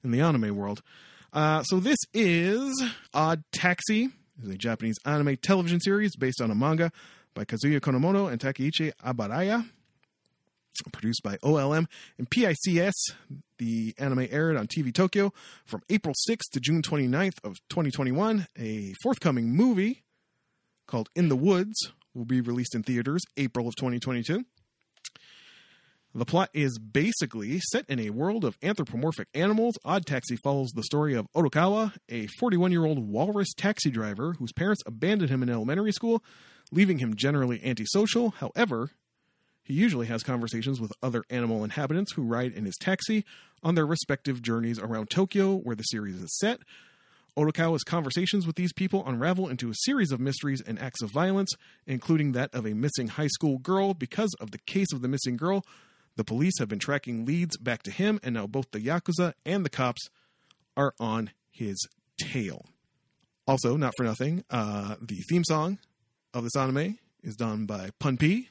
[0.02, 0.82] in the anime world.
[1.32, 2.82] Uh, so this is
[3.14, 4.08] Odd Taxi.
[4.42, 6.90] It's a Japanese anime television series based on a manga
[7.34, 9.68] by Kazuya Konomoto and Takeichi Abaraya.
[10.92, 11.86] Produced by OLM
[12.16, 13.12] and PICS.
[13.58, 15.30] The anime aired on TV Tokyo
[15.66, 18.46] from April 6th to June 29th of 2021.
[18.58, 20.04] A forthcoming movie
[20.86, 24.44] called In the Woods will be released in theaters April of 2022.
[26.12, 29.76] The plot is basically set in a world of anthropomorphic animals.
[29.84, 34.52] Odd Taxi follows the story of Odokawa, a 41 year old walrus taxi driver whose
[34.52, 36.24] parents abandoned him in elementary school,
[36.72, 38.30] leaving him generally antisocial.
[38.30, 38.90] However,
[39.62, 43.24] he usually has conversations with other animal inhabitants who ride in his taxi
[43.62, 46.58] on their respective journeys around Tokyo, where the series is set.
[47.36, 51.52] Odokawa's conversations with these people unravel into a series of mysteries and acts of violence,
[51.86, 53.94] including that of a missing high school girl.
[53.94, 55.64] Because of the case of the missing girl,
[56.16, 59.64] the police have been tracking leads back to him, and now both the Yakuza and
[59.64, 60.08] the cops
[60.76, 61.86] are on his
[62.20, 62.66] tail.
[63.46, 65.78] Also, not for nothing, uh, the theme song
[66.34, 68.48] of this anime is done by PUNPEE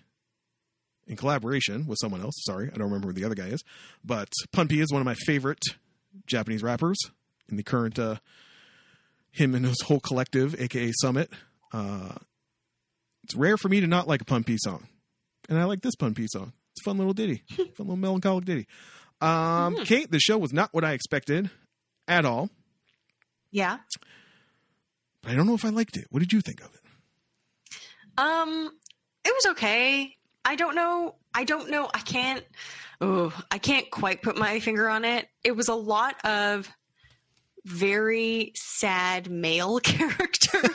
[1.08, 2.36] in collaboration with someone else.
[2.46, 3.64] Sorry, I don't remember who the other guy is.
[4.04, 5.64] But PUNPEE is one of my favorite
[6.28, 6.98] Japanese rappers
[7.50, 8.16] in the current, uh,
[9.32, 11.30] him and his whole collective, aka Summit.
[11.74, 12.16] Uh,
[13.24, 14.88] it's rare for me to not like a PUNPEE song.
[15.50, 16.54] And I like this PUNPEE song.
[16.72, 18.68] It's a fun little ditty, fun little melancholic ditty.
[19.22, 21.50] Um, Kate, the show was not what I expected
[22.08, 22.50] at all.
[23.52, 23.78] Yeah.
[25.22, 26.06] But I don't know if I liked it.
[26.10, 26.82] What did you think of it?
[28.18, 28.72] Um,
[29.26, 30.16] it was okay.
[30.46, 31.90] I don't know I don't know.
[31.94, 32.44] I can't.
[33.02, 35.28] Oh, I can't quite put my finger on it.
[35.44, 36.70] It was a lot of
[37.70, 40.70] very sad male characters.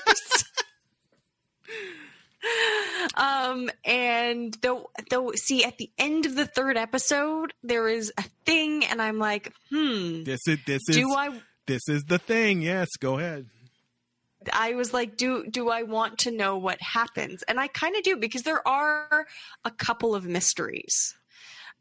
[3.16, 8.24] um, and though, though, see, at the end of the third episode, there is a
[8.45, 11.40] thing, and I'm like, hmm, This is this is do I?
[11.66, 12.62] this is the thing.
[12.62, 13.47] Yes, go ahead.
[14.53, 17.42] I was like, do do I want to know what happens?
[17.45, 19.26] And I kind of do because there are
[19.64, 21.14] a couple of mysteries.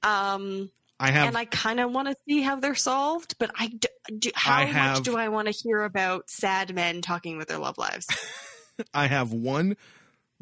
[0.02, 3.68] Um, I have and I kind of want to see how they're solved, but I
[3.68, 3.88] do,
[4.20, 7.48] do, how I have- much do I want to hear about sad men talking with
[7.50, 8.06] their love lives?
[8.94, 9.76] I have one,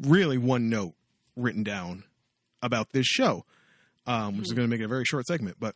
[0.00, 0.94] really one note
[1.36, 2.04] written down
[2.62, 3.44] about this show,
[4.06, 5.56] um, which is going to make it a very short segment.
[5.58, 5.74] But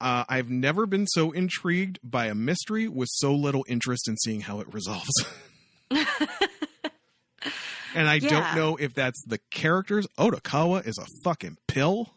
[0.00, 4.40] uh, I've never been so intrigued by a mystery with so little interest in seeing
[4.42, 5.10] how it resolves.
[7.94, 8.28] and I Yeah.
[8.28, 10.06] don't know if that's the characters.
[10.18, 12.10] Odokawa is a fucking pill.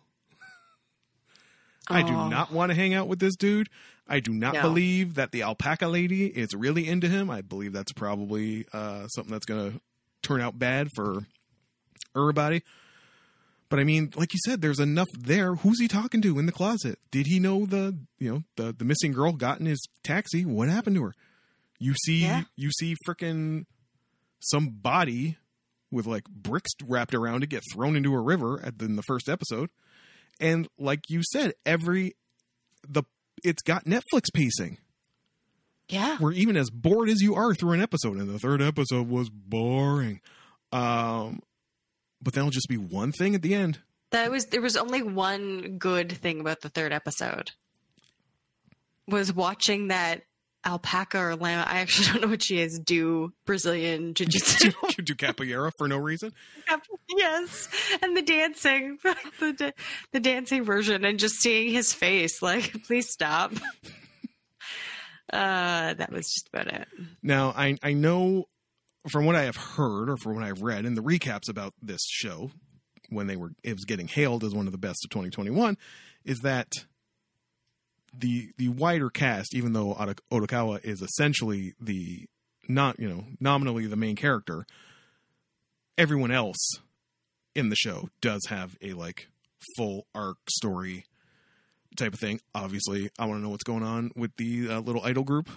[1.90, 2.28] I do Oh.
[2.30, 3.70] not want to hang out with this dude.
[4.08, 4.62] I do not No.
[4.62, 7.30] believe that the alpaca lady is really into him.
[7.30, 9.82] I believe that's probably uh, something that's going to
[10.22, 11.26] turn out bad for
[12.16, 12.64] everybody.
[13.70, 15.56] But I mean, like you said, there's enough there.
[15.56, 17.00] Who's he talking to in the closet?
[17.12, 20.46] Did he know the you know the the missing girl got in his taxi?
[20.46, 21.14] What happened to her?
[21.78, 22.44] You see, Yeah.
[22.56, 23.66] you see, frickin'
[24.40, 25.38] some body
[25.92, 29.04] with like bricks wrapped around it get thrown into a river at the, in the
[29.04, 29.70] first episode,
[30.40, 32.16] and like you said, every
[32.88, 33.04] the
[33.44, 34.78] it's got Netflix pacing.
[35.90, 39.08] yeah, Where even as bored as you are through an episode, and the third episode
[39.08, 40.22] was boring.
[40.72, 41.40] Um,
[42.22, 43.80] but then it'll just be one thing at the end.
[44.12, 47.52] that was there was only one good thing about the third episode.
[49.08, 50.24] Was watching that
[50.66, 51.66] alpaca or llama.
[51.68, 52.80] I actually don't know what she is.
[52.80, 54.72] Do Brazilian jiu jitsu.
[54.90, 56.34] to do capoeira for no reason.
[57.10, 57.70] yes,
[58.02, 58.98] and the dancing,
[59.40, 59.74] the
[60.12, 63.54] the dancing version, and just seeing his face, like, please stop.
[65.32, 66.88] Uh, that was just about it.
[67.22, 68.46] Now, I I know
[69.10, 72.06] from what I have heard or from what I've read in the recaps about this
[72.08, 72.52] show
[73.10, 75.78] when they were it was getting hailed as one of the best of 2021
[76.26, 76.68] is that
[78.20, 79.94] the the wider cast, even though
[80.32, 82.28] Odokawa is essentially the
[82.68, 84.66] not you know nominally the main character,
[85.98, 86.58] everyone else
[87.56, 89.28] in the show does have a like
[89.76, 91.06] full arc story
[91.96, 92.40] type of thing.
[92.54, 95.50] Obviously, I want to know what's going on with the uh, little idol group,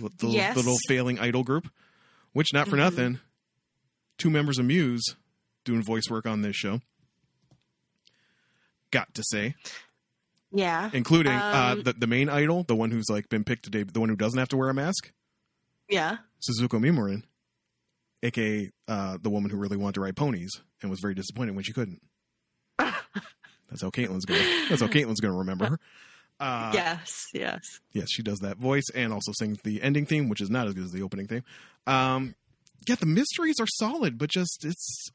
[0.00, 0.56] the, the Yes.
[0.56, 1.68] little failing idol group,
[2.32, 2.78] which not for Mhm.
[2.78, 3.18] nothing,
[4.16, 5.16] two members of Muse
[5.64, 6.80] doing voice work on this show.
[8.90, 9.54] Got to say,
[10.56, 13.82] Yeah, including uh, Um, the the main idol, the one who's like been picked today,
[13.82, 15.12] the one who doesn't have to wear a mask,
[15.88, 16.18] yeah.
[16.40, 17.24] Suzuko Mimorin,
[18.22, 20.50] aka uh, the woman who really wanted to ride ponies
[20.80, 22.00] and was very disappointed when she couldn't.
[22.78, 24.44] That's how Caitlin's gonna.
[24.68, 25.80] That's how Caitlin's gonna remember her.
[26.40, 27.80] Uh, yes, yes.
[27.92, 30.74] yes, she does that voice and also sings the ending theme, which is not as
[30.74, 31.44] good as the opening theme.
[31.86, 32.34] Um,
[32.88, 35.06] yeah, the mysteries are solid, but just it's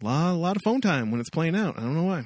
[0.00, 1.76] a lot, a lot of phone time when it's playing out.
[1.78, 2.24] I don't know why.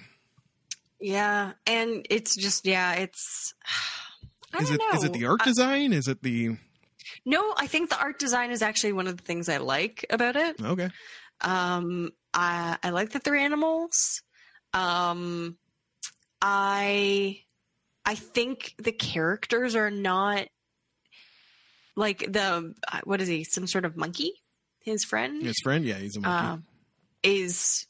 [1.01, 3.55] Yeah, and it's just yeah, it's.
[4.53, 5.07] I Is don't it is know.
[5.11, 5.93] it the art I- design?
[5.93, 6.57] Is it the
[7.25, 10.37] no, I think the art design is actually one of the things I like about
[10.37, 10.61] it.
[10.63, 10.91] okay?
[11.41, 14.23] Um, I I like that they're animals.
[14.73, 15.57] Um,
[16.41, 17.41] I
[18.05, 20.47] I think the characters are not
[21.97, 23.45] like the uh, what is he?
[23.45, 24.33] Some sort of monkey?
[24.81, 26.47] His friend His friend, yeah, he's a monkey.
[26.47, 26.65] um,
[27.23, 27.87] is.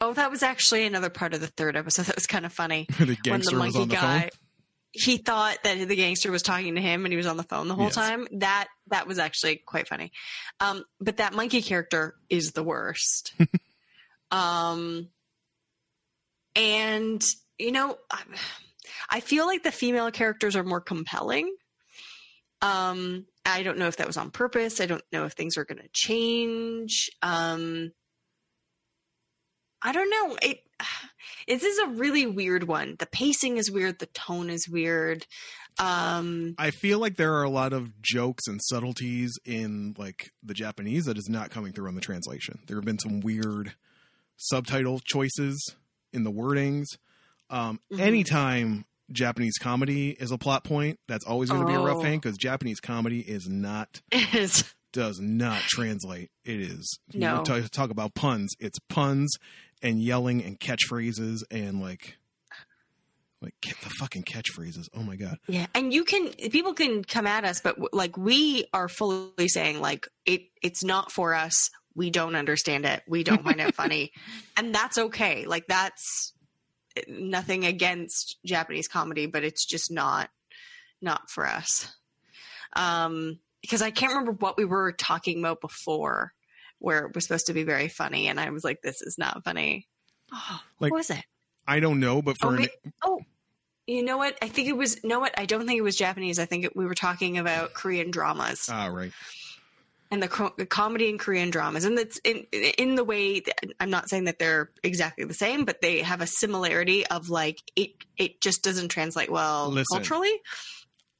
[0.00, 2.04] Oh, that was actually another part of the third episode.
[2.06, 2.86] That was kind of funny.
[2.98, 4.28] the when gangster the was monkey on the guy phone.
[4.92, 7.68] he thought that the gangster was talking to him and he was on the phone
[7.68, 7.94] the whole Yes.
[7.94, 10.10] time that that was actually quite funny
[10.60, 13.34] um but that monkey character is the worst
[14.30, 15.08] um
[16.56, 17.22] and
[17.58, 18.22] you know I,
[19.10, 21.54] I feel like the female characters are more compelling
[22.62, 25.64] um i don't know if that was on purpose i don't know if things are
[25.64, 27.92] going to change um
[29.82, 30.60] i don't know it
[31.48, 32.96] this is a really weird one.
[32.98, 33.98] The pacing is weird.
[33.98, 35.26] The tone is weird.
[35.80, 40.54] Um, I feel like there are a lot of jokes and subtleties in like the
[40.54, 42.60] Japanese that is not coming through on the translation.
[42.66, 43.74] There have been some weird
[44.36, 45.74] subtitle choices
[46.12, 46.86] in the wordings.
[47.50, 48.00] Um, Mhm.
[48.00, 52.02] Anytime Japanese comedy is a plot point, that's always going to be a rough Oh.
[52.02, 56.30] thing because Japanese comedy is not is does not translate.
[56.44, 57.42] It is you No.
[57.44, 58.54] talk, talk about puns.
[58.58, 59.36] It's puns
[59.82, 62.16] and yelling and catchphrases and like
[63.40, 64.86] like the fucking catchphrases.
[64.96, 65.38] Oh my god.
[65.46, 69.80] yeah, and you can people can come at us, but like we are fully saying
[69.80, 70.42] like it.
[70.62, 71.70] It's not for us.
[71.94, 73.02] we don't understand it.
[73.08, 74.12] We don't find it funny.
[74.56, 75.46] And that's okay.
[75.46, 76.32] Like that's
[77.06, 80.30] nothing against Japanese comedy, but it's just not
[81.00, 81.92] not for us.
[82.74, 86.32] Um because I can't remember what we were talking about before
[86.78, 89.42] where it was supposed to be very funny and I was like this is not
[89.44, 89.86] funny.
[90.32, 91.24] Oh, Like- what was it?
[91.66, 92.68] I don't know, but for Oh, an,
[93.04, 93.20] oh,
[93.86, 94.38] you know what?
[94.40, 95.02] I think it was.
[95.04, 95.34] No, what?
[95.38, 96.38] I don't think it was Japanese.
[96.38, 99.12] I think it, we were talking about Korean dramas ah right.
[100.10, 103.40] and the, co- the comedy in Korean dramas, and it's in in the way.
[103.40, 107.28] That, I'm not saying that they're exactly the same, but they have a similarity of
[107.28, 107.90] like it.
[108.16, 109.84] It just doesn't translate well Listen.
[109.98, 110.40] culturally.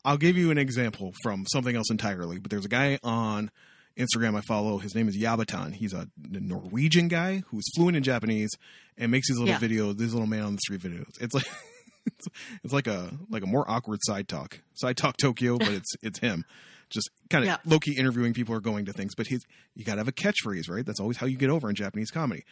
[0.09, 2.39] I'll give you an example from something else entirely.
[2.39, 3.51] But there's a guy on
[3.99, 4.79] Instagram I follow.
[4.79, 5.75] His name is Yabatan.
[5.75, 8.51] He's a Norwegian guy who's fluent in Japanese
[8.97, 9.59] and makes these little Yeah.
[9.61, 11.11] videos, these little man on the street videos.
[11.21, 11.47] It's like
[12.07, 12.27] it's,
[12.65, 16.21] it's like a like a more awkward side talk, side talk Tokyo, but it's it's
[16.21, 16.45] him.
[16.91, 17.57] Just kind of Yeah.
[17.67, 19.15] low key interviewing people or going to things.
[19.15, 19.45] But his
[19.75, 20.87] you got to have a catchphrase, right?
[20.87, 22.45] That's always how you get over in Japanese comedy.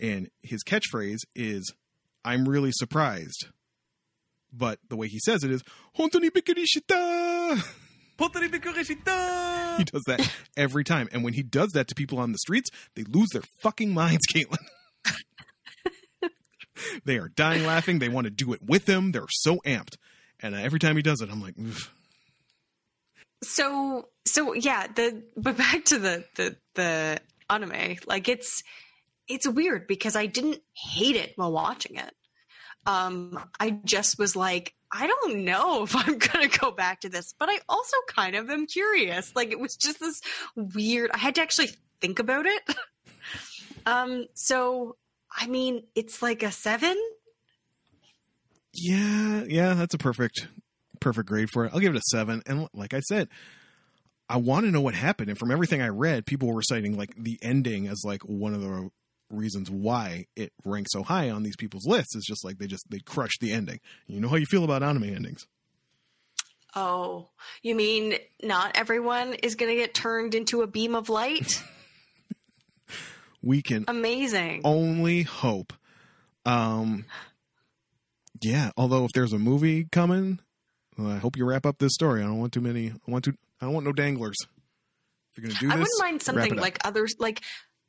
[0.00, 1.72] And his catchphrase is,
[2.24, 3.48] "I'm really surprised."
[4.52, 5.62] But the way he says it is,
[5.98, 7.62] "Hontoni bikkuri shita."
[8.18, 11.08] He does that every time.
[11.10, 14.26] And when he does that to people on the streets, they lose their fucking minds,
[14.32, 14.58] Caitlin.
[17.04, 17.98] they are dying laughing.
[17.98, 19.10] They want to do it with him.
[19.12, 19.96] They're so amped.
[20.40, 21.92] And uh, every time he does it, I'm like, "Oof."
[23.42, 27.96] So so yeah, the but back to the the the anime.
[28.06, 28.62] Like it's
[29.28, 32.14] it's weird because I didn't hate it while watching it.
[32.86, 37.08] Um I just was like I don't know if I'm going to go back to
[37.08, 39.32] this, but I also kind of am curious.
[39.34, 40.20] Like it was just this
[40.54, 41.70] weird I had to actually
[42.00, 42.62] think about it.
[43.86, 44.96] um so
[45.34, 46.94] I mean, it's like a 7.
[48.74, 50.48] yeah, yeah, that's a perfect,
[51.00, 51.72] perfect grade for it.
[51.74, 52.42] I'll give it a seven.
[52.46, 53.28] And like I said,
[54.28, 55.28] I want to know what happened.
[55.30, 58.60] And from everything I read, people were citing like the ending as like one of
[58.62, 58.90] the
[59.32, 62.14] reasons why it ranks so high on these people's lists.
[62.14, 63.80] Is just like they just they crushed the ending.
[64.06, 65.46] You know how you feel about anime endings.
[66.74, 67.28] Oh,
[67.62, 71.62] you mean not everyone is going to get turned into a beam of light?
[73.42, 74.60] We can Amazing.
[74.64, 75.72] only hope.
[76.46, 77.06] Um,
[78.40, 78.70] yeah.
[78.76, 80.38] Although if there's a movie coming,
[80.96, 82.22] well, I hope you wrap up this story.
[82.22, 82.90] I don't want too many.
[82.90, 83.34] I want to.
[83.60, 84.36] I don't want no danglers.
[85.34, 87.42] If you're gonna do this, I wouldn't mind something like others, like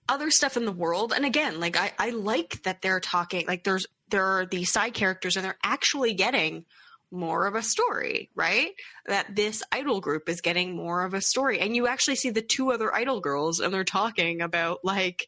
[0.08, 1.14] other stuff in the world.
[1.16, 3.46] And again, like I, I like that they're talking.
[3.48, 6.66] Like there's there are these side characters, and they're actually getting
[7.12, 8.72] more of a story, right?
[9.06, 12.42] That this idol group is getting more of a story, and you actually see the
[12.42, 15.28] two other idol girls, and they're talking about like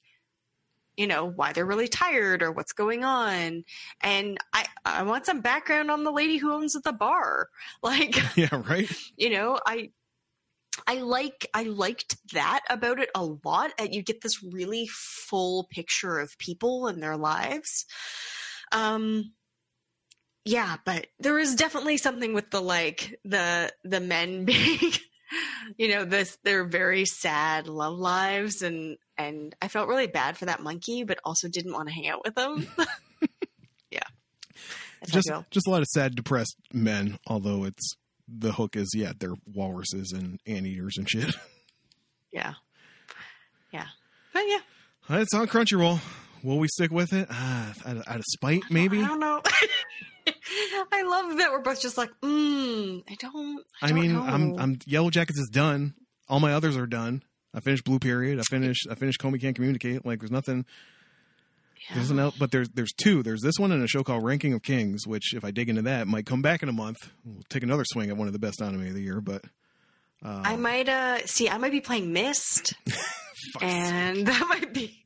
[0.97, 3.65] you know why they're really tired or what's going on
[4.01, 7.49] and i i want some background on the lady who owns the bar
[7.83, 8.89] like yeah, right.
[9.17, 9.89] you know i
[10.87, 15.67] i like i liked that about it a lot and you get this really full
[15.71, 17.85] picture of people and their lives
[18.71, 19.23] um
[20.43, 24.79] yeah but there is definitely something with the like the the men being
[25.77, 30.45] you know this their very sad love lives and and i felt really bad for
[30.45, 32.67] that monkey but also didn't want to hang out with them.
[33.89, 33.99] yeah
[34.99, 37.17] That's Just just a lot of sad, depressed men.
[37.27, 37.95] Although it's
[38.27, 41.35] the hook is yeah, they're walruses and anteaters and shit.
[42.31, 42.53] yeah
[43.71, 43.87] yeah
[44.33, 44.59] but yeah
[45.21, 45.99] It's on Crunchyroll.
[46.43, 47.27] Will we stick with it?
[47.31, 49.01] Ah, out, of, out of spite, maybe.
[49.01, 49.41] I don't know.
[50.91, 53.63] I love that we're both just like, mm, I don't.
[53.81, 54.21] I, I don't mean, know.
[54.21, 55.93] I'm I'm Yellow Jackets is done.
[56.27, 57.23] All my others are done.
[57.53, 58.39] I finished Blue Period.
[58.39, 60.05] I finished I finished Komi Can't Communicate.
[60.05, 60.65] Like there's nothing
[61.89, 61.95] Yeah.
[61.97, 63.21] there's an but there's there's two.
[63.21, 65.83] There's this one and a show called Ranking of Kings, which if I dig into
[65.83, 67.11] that might come back in a month.
[67.23, 69.43] We'll take another swing at one of the best anime of the year, but
[70.23, 71.49] um, I might uh see.
[71.49, 72.73] I might be playing Myst,
[73.53, 75.05] fuck, and that might be.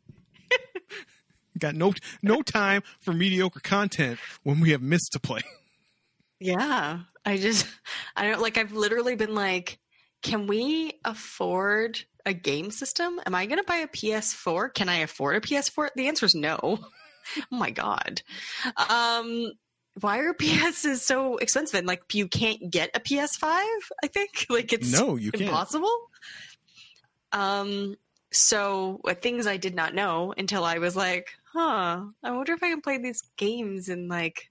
[1.60, 5.42] got no no time for mediocre content when we have Myst to play.
[6.40, 7.68] Yeah, I just
[8.16, 8.58] I don't like.
[8.58, 9.78] I've literally been like,
[10.22, 13.20] can we afford a game system?
[13.26, 14.74] Am I going to buy a PS4?
[14.74, 15.90] Can I afford a PS4?
[15.96, 16.60] The answer is no.
[16.62, 16.80] oh
[17.52, 18.22] my god.
[18.90, 19.52] Um,
[20.00, 21.78] why are PSs so expensive?
[21.80, 23.44] And like, you can't get a PS5.
[23.44, 25.44] I think like it's No, you can't.
[25.46, 25.98] impossible.
[27.32, 27.96] Um.
[28.32, 32.06] So uh, things I did not know until I was like, huh.
[32.24, 34.50] I wonder if I can play these games and like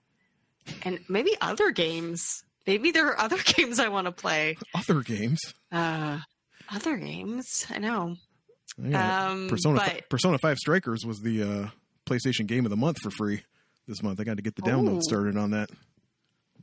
[0.82, 2.42] and maybe other games.
[2.66, 4.56] Maybe there are other games I want to play.
[4.74, 5.40] Other games.
[5.72, 6.18] Uh,
[6.70, 8.16] other games, I know.
[8.80, 11.68] Yeah, Um, Persona but- Persona Five Strikers was the uh,
[12.06, 13.42] PlayStation Game of the Month for free
[13.86, 14.20] this month.
[14.20, 15.70] I got to get the download started on that.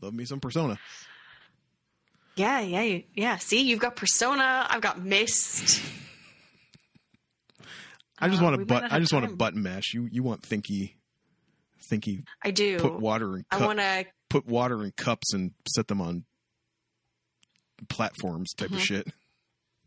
[0.02, 0.78] Love me some Persona.
[2.36, 3.38] Yeah, yeah, yeah.
[3.38, 4.68] See, you've got Persona.
[4.70, 5.82] I've got Myst.
[8.20, 8.92] I just Uh, want we a might but.
[8.94, 9.38] I just want a time.
[9.38, 9.94] button mash.
[9.94, 10.94] You you want thinky,
[11.92, 12.24] thinky.
[12.42, 12.80] I do.
[12.80, 14.06] Put water in I want to.
[14.30, 16.24] put water in cups and set them on
[17.90, 18.78] platforms type Mm-hmm.
[18.78, 19.08] of shit.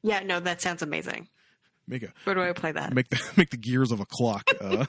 [0.03, 1.29] Yeah, no, that sounds amazing.
[1.87, 2.93] Make a Where do I play that?
[2.95, 4.85] make the make the gears of a clock uh,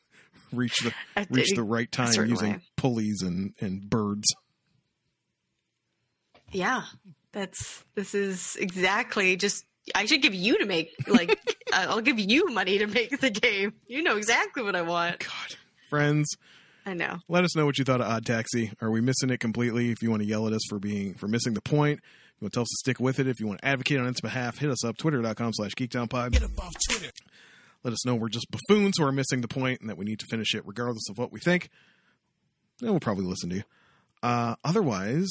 [0.52, 0.92] reach the
[1.30, 2.60] reach the right time using way.
[2.76, 4.28] pulleys and and birds.
[6.50, 6.82] Yeah,
[7.32, 9.64] that's this is exactly just.
[9.96, 11.36] I should give you to make like
[11.72, 13.72] I'll give you money to make the game.
[13.88, 15.18] You know exactly what I want.
[15.20, 15.56] God,
[15.90, 16.28] friends,
[16.86, 17.16] I know.
[17.28, 18.70] let us know what you thought of Odd Taxi.
[18.80, 19.90] Are we missing it completely?
[19.90, 21.98] If you want to yell at us for being for missing the point,
[22.42, 23.28] you want to tell us to stick with it.
[23.28, 26.32] If you want to advocate on its behalf, hit us up twitter.com slash geekdownpod.
[26.32, 27.12] Get up off Twitter.
[27.84, 30.18] Let us know we're just buffoons who are missing the point and that we need
[30.18, 31.68] to finish it regardless of what we think.
[32.80, 33.62] Then we'll probably listen to you.
[34.24, 35.30] Uh, otherwise,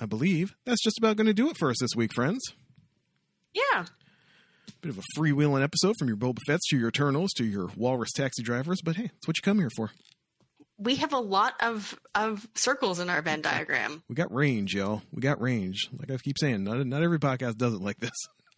[0.00, 2.40] I believe that's just about going to do it for us this week, friends.
[3.52, 3.84] Yeah,
[4.80, 8.12] Bit of a freewheeling episode from your Boba Fett's to your Eternals to your Walrus
[8.12, 9.90] taxi drivers, but hey, it's what you come here for.
[10.78, 14.02] We have a lot of of circles in our Venn diagram.
[14.08, 15.02] We got range, y'all.
[15.12, 15.88] We got range.
[15.96, 18.10] Like I keep saying, not not every podcast does it like this.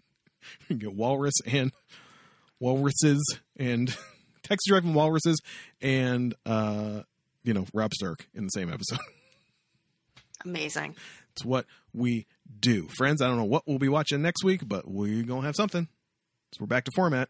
[0.63, 1.73] you can get walrus and
[2.61, 3.23] walruses
[3.57, 3.89] and
[4.43, 5.41] taxi driving walruses
[5.81, 7.03] and uh,
[7.45, 8.99] you know Robb Stark in the same episode.
[10.45, 10.95] Amazing.
[11.33, 12.27] it's what we
[12.61, 13.21] do, friends.
[13.21, 15.89] I don't know what we'll be watching next week, but we're gonna have something.
[16.53, 17.29] So we're back to format.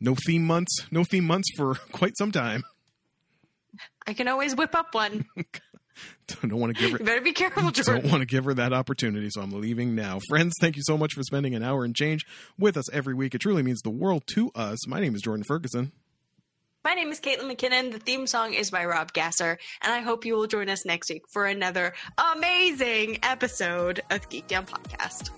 [0.00, 0.86] No theme months.
[0.90, 2.64] No theme months for quite some time.
[4.06, 5.26] I can always whip up one.
[6.26, 8.72] don't want to give her You better be careful, don't want to give her that
[8.72, 10.18] opportunity, so I'm leaving now.
[10.28, 12.24] Friends, thank you so much for spending an hour and change
[12.58, 13.34] with us every week.
[13.34, 14.86] It truly means the world to us.
[14.86, 15.92] My name is Jordan Ferguson.
[16.82, 17.92] My name is Caitlin McKinnon.
[17.92, 21.10] The theme song is by Rob Gasser, and I hope you will join us next
[21.10, 25.28] week for another amazing episode of Geek Down Podcast.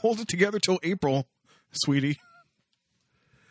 [0.00, 1.26] Hold it together till April,
[1.72, 2.18] sweetie.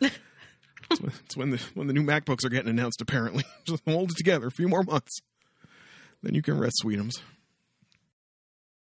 [0.00, 3.00] it's when- the when the new MacBooks are getting announced.
[3.00, 5.18] Apparently, just hold it together a few more months,
[6.22, 7.20] then you can rest, sweetums.